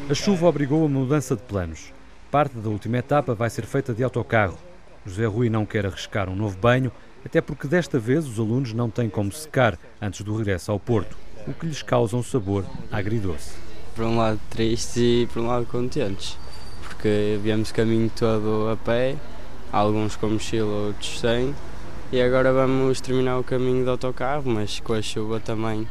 A 0.09 0.15
chuva 0.15 0.49
obrigou 0.49 0.85
a 0.85 0.89
mudança 0.89 1.37
de 1.37 1.43
planos. 1.43 1.93
Parte 2.33 2.57
da 2.57 2.69
última 2.69 2.99
etapa 2.99 3.33
vai 3.33 3.49
ser 3.49 3.65
feita 3.65 3.95
de 3.95 4.03
autocarro. 4.03 4.59
José 5.07 5.25
Rui 5.25 5.49
não 5.49 5.65
quer 5.65 5.87
arriscar 5.87 6.29
um 6.29 6.35
novo 6.35 6.59
banho, 6.59 6.91
até 7.25 7.41
porque 7.41 7.69
desta 7.69 7.99
vez 7.99 8.27
os 8.27 8.39
alunos 8.39 8.73
não 8.73 8.91
têm 8.91 9.09
como 9.09 9.31
secar 9.31 9.79
antes 10.01 10.23
do 10.23 10.37
regresso 10.37 10.73
ao 10.73 10.81
Porto, 10.81 11.17
o 11.51 11.55
que 11.55 11.67
lhes 11.67 11.83
causa 11.83 12.17
um 12.17 12.23
sabor 12.23 12.65
agridoce. 12.91 13.55
Por 13.95 14.05
um 14.05 14.17
lado 14.17 14.41
tristes 14.49 14.97
e 14.97 15.29
por 15.33 15.43
um 15.43 15.49
lado 15.49 15.67
contentes, 15.67 16.39
porque 16.83 17.39
viemos 17.43 17.71
o 17.71 17.75
caminho 17.75 18.11
todo 18.17 18.71
a 18.71 18.77
pé, 18.77 19.17
alguns 19.73 20.17
com 20.17 20.29
mochila, 20.29 20.87
outros 20.87 21.21
sem, 21.21 21.55
e 22.13 22.23
agora 22.23 22.53
vamos 22.53 23.01
terminar 23.01 23.39
o 23.39 23.45
caminho 23.45 23.83
de 23.83 23.91
autocarro, 23.91 24.45
mas 24.47 24.81
com 24.81 24.93
a 24.93 25.03
chuva 25.03 25.41
também. 25.41 25.87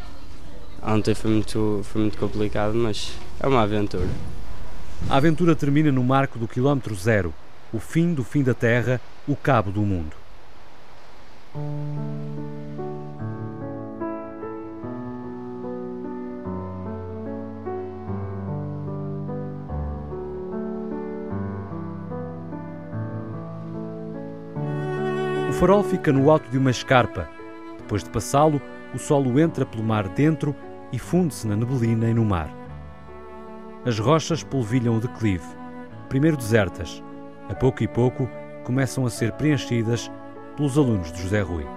Ontem 0.81 1.13
foi 1.13 1.29
muito, 1.29 1.81
foi 1.83 2.01
muito 2.01 2.17
complicado, 2.17 2.73
mas 2.73 3.11
é 3.39 3.47
uma 3.47 3.61
aventura. 3.61 4.07
A 5.09 5.17
aventura 5.17 5.55
termina 5.55 5.91
no 5.91 6.03
marco 6.03 6.39
do 6.39 6.47
quilómetro 6.47 6.95
zero, 6.95 7.33
o 7.71 7.79
fim 7.79 8.13
do 8.13 8.23
fim 8.23 8.43
da 8.43 8.53
Terra, 8.53 8.99
o 9.27 9.35
cabo 9.35 9.71
do 9.71 9.81
mundo. 9.81 10.15
Farol 25.59 25.83
fica 25.83 26.13
no 26.13 26.31
alto 26.31 26.49
de 26.49 26.57
uma 26.57 26.71
escarpa. 26.71 27.27
Depois 27.79 28.01
de 28.01 28.09
passá-lo, 28.09 28.61
o 28.93 28.97
solo 28.97 29.37
entra 29.37 29.65
pelo 29.65 29.83
mar 29.83 30.07
dentro 30.07 30.55
e 30.89 30.97
funde-se 30.97 31.45
na 31.45 31.53
neblina 31.53 32.09
e 32.09 32.13
no 32.13 32.23
mar. 32.23 32.49
As 33.85 33.99
rochas 33.99 34.41
polvilham 34.41 34.95
o 34.95 35.01
declive, 35.01 35.45
primeiro 36.07 36.37
desertas, 36.37 37.03
a 37.49 37.53
pouco 37.53 37.83
e 37.83 37.89
pouco 37.89 38.29
começam 38.63 39.05
a 39.05 39.09
ser 39.09 39.33
preenchidas 39.33 40.09
pelos 40.55 40.77
alunos 40.77 41.11
de 41.11 41.23
José 41.23 41.41
Rui. 41.41 41.67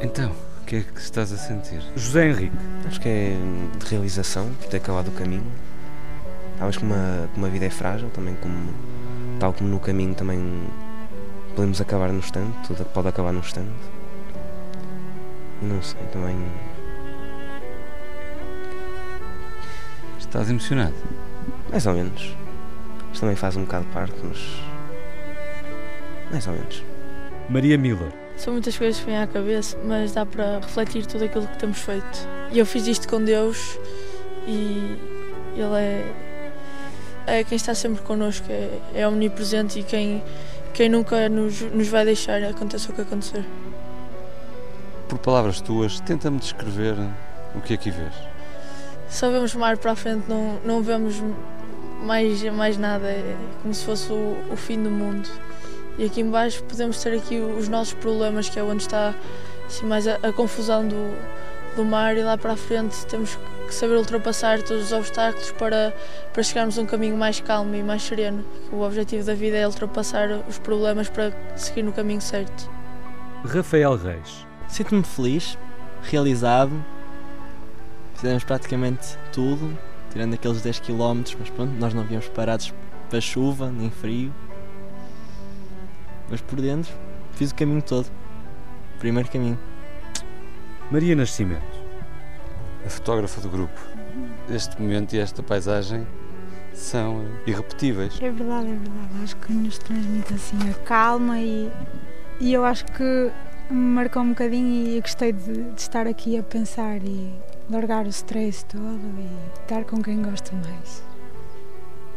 Então, 0.00 0.30
o 0.62 0.64
que 0.64 0.76
é 0.76 0.80
que 0.82 1.00
estás 1.00 1.32
a 1.32 1.36
sentir? 1.36 1.82
José 1.96 2.28
Henrique. 2.28 2.56
Acho 2.86 3.00
que 3.00 3.08
é 3.08 3.36
de 3.80 3.86
realização, 3.86 4.48
por 4.60 4.68
ter 4.68 4.76
acabado 4.76 5.08
o 5.08 5.12
caminho. 5.12 5.50
Que 6.58 6.82
uma, 6.82 7.28
uma 7.36 7.48
vida 7.48 7.66
é 7.66 7.70
frágil, 7.70 8.08
também 8.10 8.34
como, 8.36 8.72
tal 9.38 9.52
como 9.52 9.70
no 9.70 9.78
caminho 9.78 10.14
também 10.14 10.66
podemos 11.54 11.80
acabar 11.80 12.08
no 12.10 12.18
instante, 12.18 12.54
tudo 12.66 12.84
pode 12.86 13.08
acabar 13.08 13.32
no 13.32 13.38
instante. 13.38 13.70
Não 15.62 15.80
sei, 15.80 16.00
também. 16.12 16.36
Estás 20.18 20.50
emocionado? 20.50 20.94
Mais 21.70 21.86
ou 21.86 21.94
menos. 21.94 22.34
Isto 23.12 23.20
também 23.20 23.36
faz 23.36 23.56
um 23.56 23.62
bocado 23.62 23.86
parte, 23.86 24.14
mas. 24.22 24.38
Mais 26.30 26.46
ou 26.46 26.52
menos. 26.52 26.84
Maria 27.48 27.78
Miller. 27.78 28.12
São 28.36 28.52
muitas 28.52 28.76
coisas 28.76 29.00
que 29.00 29.06
vêm 29.06 29.16
à 29.16 29.26
cabeça, 29.26 29.78
mas 29.82 30.12
dá 30.12 30.26
para 30.26 30.58
refletir 30.58 31.06
tudo 31.06 31.24
aquilo 31.24 31.46
que 31.46 31.58
temos 31.58 31.78
feito. 31.78 32.28
E 32.52 32.58
eu 32.58 32.66
fiz 32.66 32.86
isto 32.86 33.08
com 33.08 33.22
Deus 33.22 33.78
e 34.46 34.98
Ele 35.54 35.74
é, 35.74 36.04
é 37.26 37.42
quem 37.42 37.56
está 37.56 37.74
sempre 37.74 38.02
connosco, 38.02 38.46
é, 38.50 38.70
é 38.94 39.08
omnipresente 39.08 39.80
e 39.80 39.82
quem, 39.82 40.22
quem 40.72 40.88
nunca 40.88 41.28
nos, 41.28 41.60
nos 41.60 41.88
vai 41.88 42.04
deixar, 42.04 42.42
aconteça 42.44 42.90
o 42.90 42.94
que 42.94 43.00
acontecer. 43.00 43.44
Por 45.08 45.18
palavras 45.18 45.60
tuas, 45.60 46.00
tenta-me 46.00 46.38
descrever 46.38 46.96
o 47.54 47.60
que 47.60 47.74
aqui 47.74 47.90
vês. 47.90 48.14
Só 49.08 49.30
vemos 49.30 49.54
mar 49.54 49.76
para 49.76 49.92
a 49.92 49.96
frente, 49.96 50.28
não, 50.28 50.58
não 50.64 50.82
vemos 50.82 51.22
mais, 52.02 52.42
mais 52.44 52.76
nada, 52.76 53.06
é 53.06 53.36
como 53.62 53.72
se 53.74 53.84
fosse 53.84 54.12
o, 54.12 54.36
o 54.50 54.56
fim 54.56 54.82
do 54.82 54.90
mundo. 54.90 55.28
E 55.98 56.04
aqui 56.04 56.20
embaixo 56.20 56.62
podemos 56.64 57.02
ter 57.02 57.16
aqui 57.16 57.38
os 57.38 57.68
nossos 57.68 57.94
problemas, 57.94 58.48
que 58.48 58.58
é 58.58 58.62
onde 58.62 58.82
está 58.82 59.14
assim, 59.66 59.86
mais 59.86 60.06
a, 60.06 60.18
a 60.22 60.32
confusão 60.32 60.86
do, 60.86 61.16
do 61.74 61.84
mar 61.84 62.16
e 62.16 62.22
lá 62.22 62.36
para 62.36 62.52
a 62.52 62.56
frente 62.56 63.04
temos 63.06 63.34
que 63.34 63.55
saber 63.74 63.96
ultrapassar 63.96 64.62
todos 64.62 64.84
os 64.84 64.92
obstáculos 64.92 65.52
para, 65.52 65.94
para 66.32 66.42
chegarmos 66.42 66.78
a 66.78 66.82
um 66.82 66.86
caminho 66.86 67.16
mais 67.16 67.40
calmo 67.40 67.74
e 67.74 67.82
mais 67.82 68.02
sereno. 68.02 68.44
O 68.72 68.82
objetivo 68.82 69.24
da 69.24 69.34
vida 69.34 69.56
é 69.56 69.66
ultrapassar 69.66 70.28
os 70.48 70.58
problemas 70.58 71.08
para 71.08 71.32
seguir 71.56 71.82
no 71.82 71.92
caminho 71.92 72.20
certo. 72.20 72.70
Rafael 73.44 73.96
Reis. 73.96 74.46
Sinto-me 74.68 75.02
feliz, 75.02 75.56
realizado. 76.02 76.84
Fizemos 78.14 78.44
praticamente 78.44 79.16
tudo, 79.32 79.78
tirando 80.10 80.34
aqueles 80.34 80.62
10 80.62 80.80
km, 80.80 81.22
mas 81.38 81.50
pronto, 81.50 81.72
nós 81.78 81.92
não 81.92 82.04
viemos 82.04 82.28
parados 82.28 82.72
para 83.10 83.20
chuva 83.20 83.70
nem 83.70 83.90
frio. 83.90 84.34
Mas 86.30 86.40
por 86.40 86.60
dentro 86.60 86.92
fiz 87.32 87.50
o 87.50 87.54
caminho 87.54 87.82
todo. 87.82 88.06
Primeiro 88.98 89.28
caminho. 89.28 89.58
Maria 90.90 91.14
Nascimento. 91.14 91.75
A 92.86 92.88
fotógrafa 92.88 93.40
do 93.40 93.48
grupo. 93.48 93.80
Este 94.48 94.80
momento 94.80 95.12
e 95.14 95.18
esta 95.18 95.42
paisagem 95.42 96.06
são 96.72 97.26
irrepetíveis. 97.44 98.16
É 98.22 98.30
verdade, 98.30 98.68
é 98.68 98.76
verdade. 98.76 99.24
Acho 99.24 99.36
que 99.38 99.52
nos 99.52 99.78
transmite 99.78 100.32
assim 100.32 100.56
a 100.70 100.74
calma 100.84 101.40
e, 101.40 101.68
e 102.38 102.52
eu 102.54 102.64
acho 102.64 102.84
que 102.86 103.30
me 103.68 103.76
marcou 103.76 104.22
um 104.22 104.28
bocadinho 104.28 104.96
e 104.96 105.00
gostei 105.00 105.32
de, 105.32 105.64
de 105.72 105.80
estar 105.80 106.06
aqui 106.06 106.38
a 106.38 106.42
pensar 106.44 106.98
e, 107.02 107.34
largar 107.68 108.06
o 108.06 108.08
stress 108.08 108.64
todo 108.64 109.00
e 109.18 109.60
estar 109.62 109.84
com 109.84 110.00
quem 110.00 110.22
gosto 110.22 110.54
mais. 110.54 111.02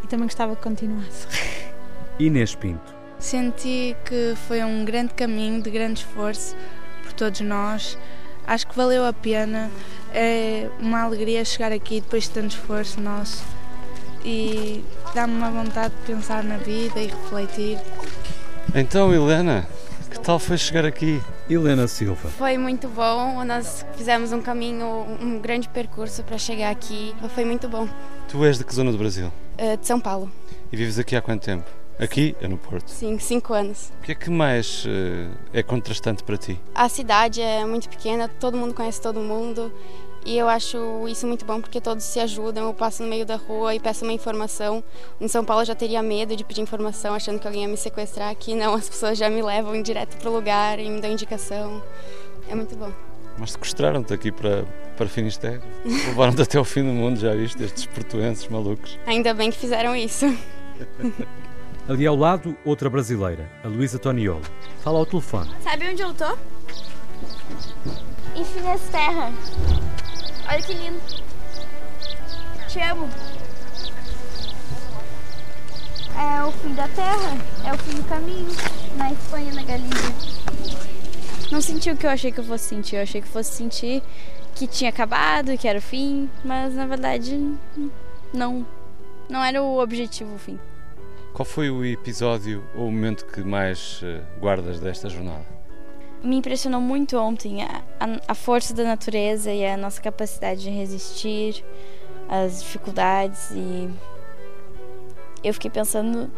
E 0.03 0.07
também 0.07 0.27
gostava 0.27 0.55
que 0.55 0.61
continuasse. 0.61 1.27
Inês 2.19 2.53
Pinto. 2.53 2.93
Senti 3.17 3.97
que 4.05 4.35
foi 4.47 4.63
um 4.63 4.85
grande 4.85 5.13
caminho 5.13 5.61
de 5.61 5.69
grande 5.71 6.01
esforço 6.01 6.55
por 7.03 7.13
todos 7.13 7.41
nós. 7.41 7.97
Acho 8.49 8.65
que 8.65 8.75
valeu 8.75 9.05
a 9.05 9.13
pena. 9.13 9.69
É 10.11 10.67
uma 10.79 11.03
alegria 11.03 11.45
chegar 11.45 11.71
aqui 11.71 12.01
depois 12.01 12.23
de 12.23 12.31
tanto 12.31 12.55
esforço 12.55 12.99
nosso 12.99 13.43
e 14.25 14.83
dá-me 15.13 15.33
uma 15.33 15.51
vontade 15.51 15.93
de 15.93 16.11
pensar 16.11 16.43
na 16.43 16.57
vida 16.57 16.99
e 16.99 17.05
refletir. 17.05 17.77
Então, 18.73 19.13
Helena, 19.13 19.67
que 20.09 20.19
tal 20.19 20.39
foi 20.39 20.57
chegar 20.57 20.83
aqui? 20.83 21.21
Helena 21.47 21.87
Silva. 21.87 22.27
Foi 22.29 22.57
muito 22.57 22.87
bom, 22.87 23.45
nós 23.45 23.85
fizemos 23.95 24.31
um 24.31 24.41
caminho, 24.41 25.05
um 25.21 25.37
grande 25.37 25.69
percurso 25.69 26.23
para 26.23 26.39
chegar 26.39 26.71
aqui. 26.71 27.13
Foi 27.35 27.45
muito 27.45 27.69
bom. 27.69 27.87
Tu 28.27 28.43
és 28.45 28.57
de 28.57 28.63
que 28.63 28.73
zona 28.73 28.91
do 28.91 28.97
Brasil? 28.97 29.31
Uh, 29.59 29.77
de 29.77 29.85
São 29.85 29.99
Paulo. 29.99 30.31
E 30.71 30.75
vives 30.75 30.97
aqui 30.97 31.15
há 31.15 31.21
quanto 31.21 31.43
tempo? 31.43 31.78
Aqui 31.99 32.33
é 32.41 32.47
no 32.47 32.57
Porto? 32.57 32.87
Sim, 32.87 33.19
cinco 33.19 33.53
anos. 33.53 33.91
O 33.99 34.03
que 34.03 34.13
é 34.13 34.15
que 34.15 34.29
mais 34.29 34.85
uh, 34.85 35.35
é 35.51 35.61
contrastante 35.61 36.23
para 36.23 36.37
ti? 36.37 36.57
A 36.73 36.87
cidade 36.87 37.41
é 37.41 37.65
muito 37.65 37.89
pequena, 37.89 38.29
todo 38.29 38.55
mundo 38.57 38.73
conhece 38.73 39.01
todo 39.01 39.19
mundo 39.19 39.69
e 40.25 40.37
eu 40.37 40.47
acho 40.47 41.07
isso 41.09 41.27
muito 41.27 41.43
bom 41.43 41.59
porque 41.59 41.81
todos 41.81 42.05
se 42.05 42.19
ajudam. 42.21 42.67
Eu 42.67 42.73
passo 42.73 43.03
no 43.03 43.09
meio 43.09 43.25
da 43.25 43.35
rua 43.35 43.75
e 43.75 43.81
peço 43.81 44.05
uma 44.05 44.13
informação. 44.13 44.81
Em 45.19 45.27
São 45.27 45.43
Paulo 45.43 45.63
eu 45.63 45.65
já 45.65 45.75
teria 45.75 46.01
medo 46.01 46.37
de 46.37 46.43
pedir 46.45 46.61
informação, 46.61 47.13
achando 47.13 47.37
que 47.37 47.45
alguém 47.45 47.63
ia 47.63 47.67
me 47.67 47.75
sequestrar. 47.75 48.29
Aqui 48.29 48.55
não, 48.55 48.75
as 48.75 48.87
pessoas 48.87 49.17
já 49.17 49.29
me 49.29 49.41
levam 49.41 49.81
direto 49.81 50.15
para 50.17 50.29
o 50.29 50.33
lugar 50.33 50.79
e 50.79 50.89
me 50.89 51.01
dão 51.01 51.11
indicação. 51.11 51.83
É 52.47 52.55
muito 52.55 52.77
bom. 52.77 52.93
Mas 53.37 53.51
sequestraram-te 53.51 54.13
aqui 54.13 54.31
para, 54.31 54.63
para 54.95 55.07
Finisterre? 55.07 55.61
Levaram-te 55.83 56.43
até 56.43 56.57
ao 56.57 56.63
fim 56.63 56.83
do 56.83 56.93
mundo, 56.93 57.19
já 57.19 57.35
viste? 57.35 57.61
Estes 57.61 57.85
portuenses 57.87 58.47
malucos. 58.47 58.97
Ainda 59.05 59.33
bem 59.33 59.51
que 59.51 59.57
fizeram 59.57 59.93
isso. 59.93 60.25
Ali 61.89 62.05
ao 62.05 62.15
lado, 62.15 62.55
outra 62.63 62.87
brasileira, 62.87 63.49
a 63.63 63.67
Luísa 63.67 63.97
Toniolo. 63.97 64.43
Fala 64.83 64.99
ao 64.99 65.07
telefone. 65.07 65.49
Sabe 65.63 65.89
onde 65.89 66.03
eu 66.03 66.13
tô? 66.13 66.37
Em 68.35 68.45
Finisterre. 68.45 69.33
Olha 70.47 70.61
que 70.61 70.73
lindo. 70.75 70.99
Te 72.67 72.79
amo. 72.81 73.09
É 76.15 76.43
o 76.43 76.51
fim 76.51 76.75
da 76.75 76.87
terra, 76.89 77.37
é 77.65 77.73
o 77.73 77.77
fim 77.79 77.95
do 77.95 78.03
caminho, 78.03 78.49
na 78.95 79.11
Espanha, 79.11 79.51
na 79.55 79.63
Galícia. 79.63 80.15
Não 81.51 81.59
senti 81.59 81.89
o 81.89 81.97
que 81.97 82.05
eu 82.05 82.11
achei 82.11 82.31
que 82.31 82.39
eu 82.39 82.43
fosse 82.43 82.65
sentir. 82.65 82.97
Eu 82.97 83.01
achei 83.01 83.19
que 83.19 83.27
fosse 83.27 83.51
sentir 83.51 84.03
que 84.53 84.67
tinha 84.67 84.91
acabado, 84.91 85.57
que 85.57 85.67
era 85.67 85.79
o 85.79 85.81
fim, 85.81 86.29
mas 86.45 86.75
na 86.75 86.85
verdade 86.85 87.35
não. 88.31 88.63
Não 89.27 89.43
era 89.43 89.63
o 89.63 89.79
objetivo 89.79 90.35
o 90.35 90.37
fim. 90.37 90.59
Qual 91.39 91.45
foi 91.45 91.69
o 91.69 91.85
episódio 91.85 92.61
ou 92.75 92.89
o 92.89 92.91
momento 92.91 93.25
que 93.25 93.39
mais 93.39 94.01
eh, 94.03 94.21
guardas 94.41 94.77
desta 94.81 95.07
jornada? 95.07 95.45
me 96.21 96.35
impressionou 96.35 96.81
muito 96.81 97.17
ontem 97.17 97.63
a, 97.63 97.81
a, 97.97 98.19
a, 98.27 98.35
força 98.35 98.73
da 98.73 98.83
natureza 98.83 99.49
e 99.49 99.65
a 99.65 99.77
nossa 99.77 100.01
capacidade 100.01 100.63
de 100.63 100.69
resistir 100.69 101.63
às 102.27 102.61
dificuldades 102.61 103.51
e 103.51 103.89
eu 105.41 105.53
fiquei 105.53 105.71
pensando 105.71 106.29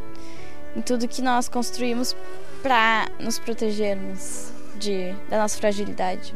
em 0.75 0.81
tudo 0.83 1.07
que 1.07 1.23
nós 1.23 1.49
construímos 1.49 2.15
para 2.61 3.09
nos 3.19 3.39
protegermos 3.39 4.53
de, 4.75 5.15
da 5.31 5.39
nossa 5.39 5.57
fragilidade. 5.57 6.35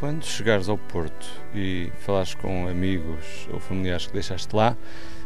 Quando 0.00 0.24
chegares 0.24 0.68
ao 0.68 0.76
Porto 0.76 1.28
e 1.54 1.92
falares 2.00 2.34
com 2.34 2.66
amigos 2.66 3.48
ou 3.52 3.60
familiares 3.60 4.08
que 4.08 4.14
deixaste 4.14 4.56
lá, 4.56 4.76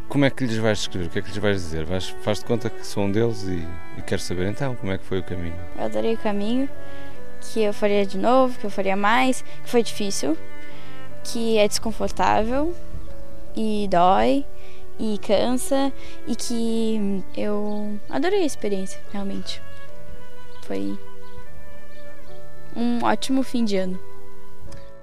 como 0.09 0.25
é 0.25 0.31
que 0.31 0.45
lhes 0.45 0.57
vais 0.57 0.79
descrever? 0.79 1.07
O 1.07 1.11
que 1.11 1.19
é 1.19 1.23
que 1.23 1.29
lhes 1.29 1.39
vais 1.39 1.57
dizer? 1.57 1.85
Vais, 1.85 2.09
faz 2.09 2.39
de 2.39 2.45
conta 2.45 2.71
que 2.71 2.87
sou 2.87 3.05
um 3.05 3.13
deles 3.13 3.43
e, 3.45 3.67
e 3.99 4.03
quero 4.03 4.21
saber 4.21 4.47
então 4.47 4.75
como 4.77 4.93
é 4.93 4.99
que 4.99 5.05
foi 5.05 5.19
o 5.19 5.23
caminho? 5.23 5.59
Eu 5.77 5.85
adorei 5.85 6.15
o 6.15 6.19
caminho 6.19 6.69
que 7.41 7.63
eu 7.63 7.73
faria 7.73 8.07
de 8.07 8.17
novo, 8.17 8.59
que 8.59 8.65
eu 8.65 8.71
faria 8.71 8.97
mais, 8.97 9.43
que 9.43 9.69
foi 9.71 9.83
difícil, 9.83 10.37
que 11.23 11.59
é 11.59 11.69
desconfortável 11.69 12.75
e 13.55 13.89
dói 13.91 14.45
e 14.99 15.19
cansa 15.19 15.93
e 16.27 16.37
que 16.37 17.23
eu 17.37 17.99
adorei 18.09 18.43
a 18.43 18.47
experiência, 18.47 19.01
realmente. 19.13 19.61
Foi 20.63 20.99
um 22.77 23.05
ótimo 23.05 23.43
fim 23.43 23.65
de 23.65 23.77
ano. 23.77 23.99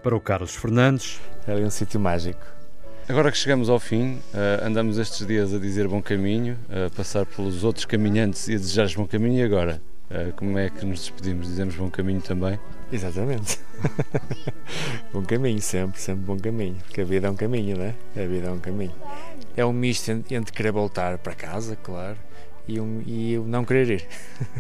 Para 0.02 0.16
o 0.16 0.20
Carlos 0.20 0.56
Fernandes, 0.56 1.22
é 1.48 1.54
um 1.54 1.70
sítio 1.70 2.00
mágico. 2.00 2.61
Agora 3.10 3.32
que 3.32 3.38
chegamos 3.38 3.68
ao 3.70 3.80
fim, 3.80 4.22
uh, 4.34 4.66
andamos 4.66 4.98
estes 4.98 5.26
dias 5.26 5.54
a 5.54 5.58
dizer 5.58 5.88
bom 5.88 6.02
caminho, 6.02 6.58
a 6.70 6.90
passar 6.90 7.26
pelos 7.26 7.64
outros 7.64 7.84
caminhantes 7.86 8.48
e 8.48 8.54
a 8.54 8.58
desejar 8.58 8.88
bom 8.96 9.06
caminho, 9.06 9.40
e 9.40 9.44
agora? 9.44 9.82
Uh, 10.10 10.32
como 10.34 10.58
é 10.58 10.70
que 10.70 10.86
nos 10.86 11.00
despedimos? 11.00 11.48
Dizemos 11.48 11.76
bom 11.76 11.90
caminho 11.90 12.22
também? 12.22 12.60
Exatamente. 12.92 13.60
bom 15.12 15.24
caminho, 15.24 15.62
sempre, 15.62 16.00
sempre 16.00 16.24
bom 16.24 16.38
caminho. 16.38 16.76
Porque 16.84 17.02
a 17.02 17.04
vida 17.04 17.28
é 17.28 17.32
um 17.32 17.36
caminho, 17.36 17.78
não 17.78 17.86
é? 17.86 17.96
A 18.16 18.28
vida 18.28 18.48
é 18.48 18.52
um 18.52 18.60
caminho. 18.60 18.96
É 19.58 19.66
um 19.66 19.74
misto 19.74 20.10
entre 20.12 20.54
querer 20.54 20.72
voltar 20.72 21.18
para 21.18 21.34
casa, 21.34 21.76
claro, 21.76 22.18
e, 22.68 22.80
um, 22.80 23.02
e 23.06 23.38
o 23.38 23.44
não 23.44 23.66
querer 23.66 23.90
ir. 23.90 24.08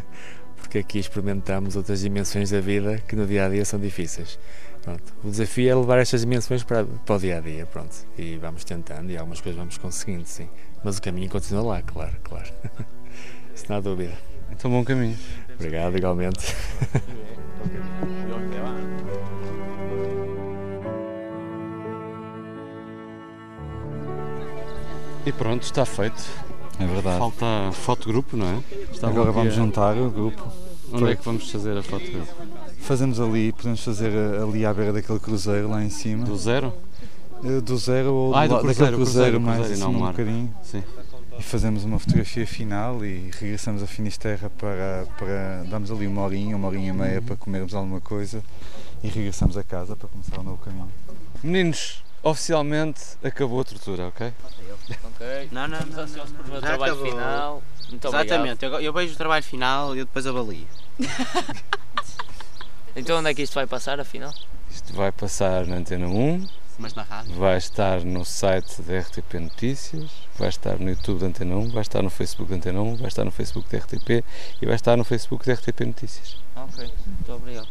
Porque 0.57 0.79
aqui 0.79 0.99
experimentamos 0.99 1.75
outras 1.75 2.01
dimensões 2.01 2.49
da 2.49 2.59
vida 2.59 2.97
que 3.07 3.15
no 3.15 3.25
dia 3.25 3.45
a 3.45 3.49
dia 3.49 3.63
são 3.63 3.79
difíceis. 3.79 4.37
Pronto. 4.81 5.13
O 5.23 5.29
desafio 5.29 5.69
é 5.69 5.75
levar 5.75 5.99
estas 5.99 6.21
dimensões 6.21 6.63
para, 6.63 6.85
para 6.85 7.15
o 7.15 7.19
dia 7.19 7.37
a 7.37 7.41
dia, 7.41 7.65
pronto. 7.65 7.95
E 8.17 8.37
vamos 8.37 8.63
tentando 8.63 9.11
e 9.11 9.17
algumas 9.17 9.39
coisas 9.39 9.57
vamos 9.57 9.77
conseguindo, 9.77 10.25
sim. 10.25 10.49
Mas 10.83 10.97
o 10.97 11.01
caminho 11.01 11.29
continua 11.29 11.63
lá, 11.63 11.81
claro, 11.81 12.15
claro. 12.23 12.49
Isso 13.53 13.65
não 13.69 13.77
há 13.77 13.79
dúvida. 13.79 14.13
Então, 14.51 14.71
bom 14.71 14.83
caminho. 14.83 15.17
Obrigado, 15.55 15.97
igualmente. 15.97 16.55
E 25.23 25.31
pronto, 25.31 25.63
está 25.63 25.85
feito. 25.85 26.23
É 26.79 26.85
verdade. 26.85 27.19
Falta 27.19 27.45
foto 27.73 28.07
grupo, 28.07 28.35
não 28.35 28.47
é? 28.47 28.63
Está 28.91 29.07
Agora 29.07 29.31
vamos 29.31 29.53
juntar 29.53 29.95
o 29.95 30.09
grupo. 30.09 30.51
Onde 30.91 31.11
é 31.11 31.15
que 31.15 31.23
vamos 31.23 31.49
fazer 31.51 31.77
a 31.77 31.83
foto 31.83 32.09
grupo? 32.11 32.33
Fazemos 32.81 33.19
ali, 33.19 33.51
podemos 33.51 33.83
fazer 33.83 34.11
ali 34.41 34.65
à 34.65 34.73
beira 34.73 34.93
daquele 34.93 35.19
cruzeiro 35.19 35.69
lá 35.69 35.83
em 35.83 35.89
cima. 35.89 36.25
Do 36.25 36.37
zero? 36.37 36.73
Eh, 37.43 37.61
do 37.61 37.77
zero 37.77 38.13
ou 38.13 38.35
ah, 38.35 38.47
do, 38.47 38.55
do 38.55 38.59
cruzeiro, 38.61 38.67
daquele 38.67 38.95
cruzeiro, 38.95 39.39
cruzeiro 39.39 39.41
mais 39.41 39.57
cruzeiro, 39.59 39.83
assim, 39.83 39.93
não, 39.93 40.03
um 40.03 40.07
bocadinho. 40.07 40.55
Sim 40.63 40.83
e 41.41 41.43
fazemos 41.43 41.83
uma 41.83 41.97
fotografia 41.97 42.45
final 42.45 43.03
e 43.03 43.31
regressamos 43.39 43.81
a 43.81 43.87
Finisterra 43.87 44.47
para, 44.51 45.07
para 45.17 45.63
damos 45.67 45.89
ali 45.89 46.05
uma 46.05 46.21
horinha, 46.21 46.55
uma 46.55 46.67
horinha 46.67 46.89
e 46.89 46.93
meia 46.93 47.19
para 47.19 47.35
comermos 47.35 47.73
alguma 47.73 47.99
coisa 47.99 48.43
e 49.03 49.07
regressamos 49.07 49.57
a 49.57 49.63
casa 49.63 49.95
para 49.95 50.07
começar 50.07 50.39
o 50.39 50.43
novo 50.43 50.57
caminho. 50.63 50.91
Meninos, 51.43 52.03
oficialmente 52.21 53.01
acabou 53.23 53.61
a 53.61 53.63
tortura, 53.63 54.07
ok? 54.09 54.31
Ok. 55.05 55.49
Não, 55.51 55.67
não, 55.67 55.79
não. 55.79 56.05
Estamos 56.05 56.31
por 56.31 56.45
Já 56.45 56.59
trabalho 56.59 56.93
acabou. 56.93 57.11
final. 57.11 57.63
Muito 57.89 58.07
Exatamente, 58.07 58.63
eu, 58.63 58.79
eu 58.79 58.93
vejo 58.93 59.13
o 59.13 59.17
trabalho 59.17 59.43
final 59.43 59.95
e 59.95 59.99
eu 59.99 60.05
depois 60.05 60.27
avalio. 60.27 60.67
então 62.95 63.19
onde 63.19 63.29
é 63.29 63.33
que 63.33 63.41
isto 63.41 63.53
vai 63.53 63.67
passar 63.67 63.99
afinal? 63.99 64.33
Isto 64.69 64.93
vai 64.93 65.11
passar 65.11 65.65
na 65.65 65.75
Antena 65.77 66.07
1, 66.07 66.47
Mas 66.79 66.93
na 66.93 67.03
rádio. 67.03 67.33
vai 67.35 67.57
estar 67.57 68.03
no 68.03 68.23
site 68.25 68.81
da 68.81 68.99
RTP 68.99 69.33
Notícias, 69.39 70.09
vai 70.37 70.49
estar 70.49 70.77
no 70.79 70.89
YouTube 70.89 71.19
da 71.19 71.27
Antena 71.27 71.55
1, 71.55 71.69
vai 71.69 71.81
estar 71.81 72.01
no 72.01 72.09
Facebook 72.09 72.49
da 72.49 72.55
Antena 72.57 72.81
1, 72.81 72.95
vai 72.97 73.07
estar 73.07 73.23
no 73.25 73.31
Facebook 73.31 73.69
da 73.69 73.77
RTP 73.83 74.23
e 74.61 74.65
vai 74.65 74.75
estar 74.75 74.95
no 74.97 75.03
Facebook 75.03 75.45
da 75.45 75.53
RTP 75.53 75.81
Notícias. 75.85 76.37
Ok, 76.55 76.91
muito 77.05 77.33
obrigado. 77.33 77.67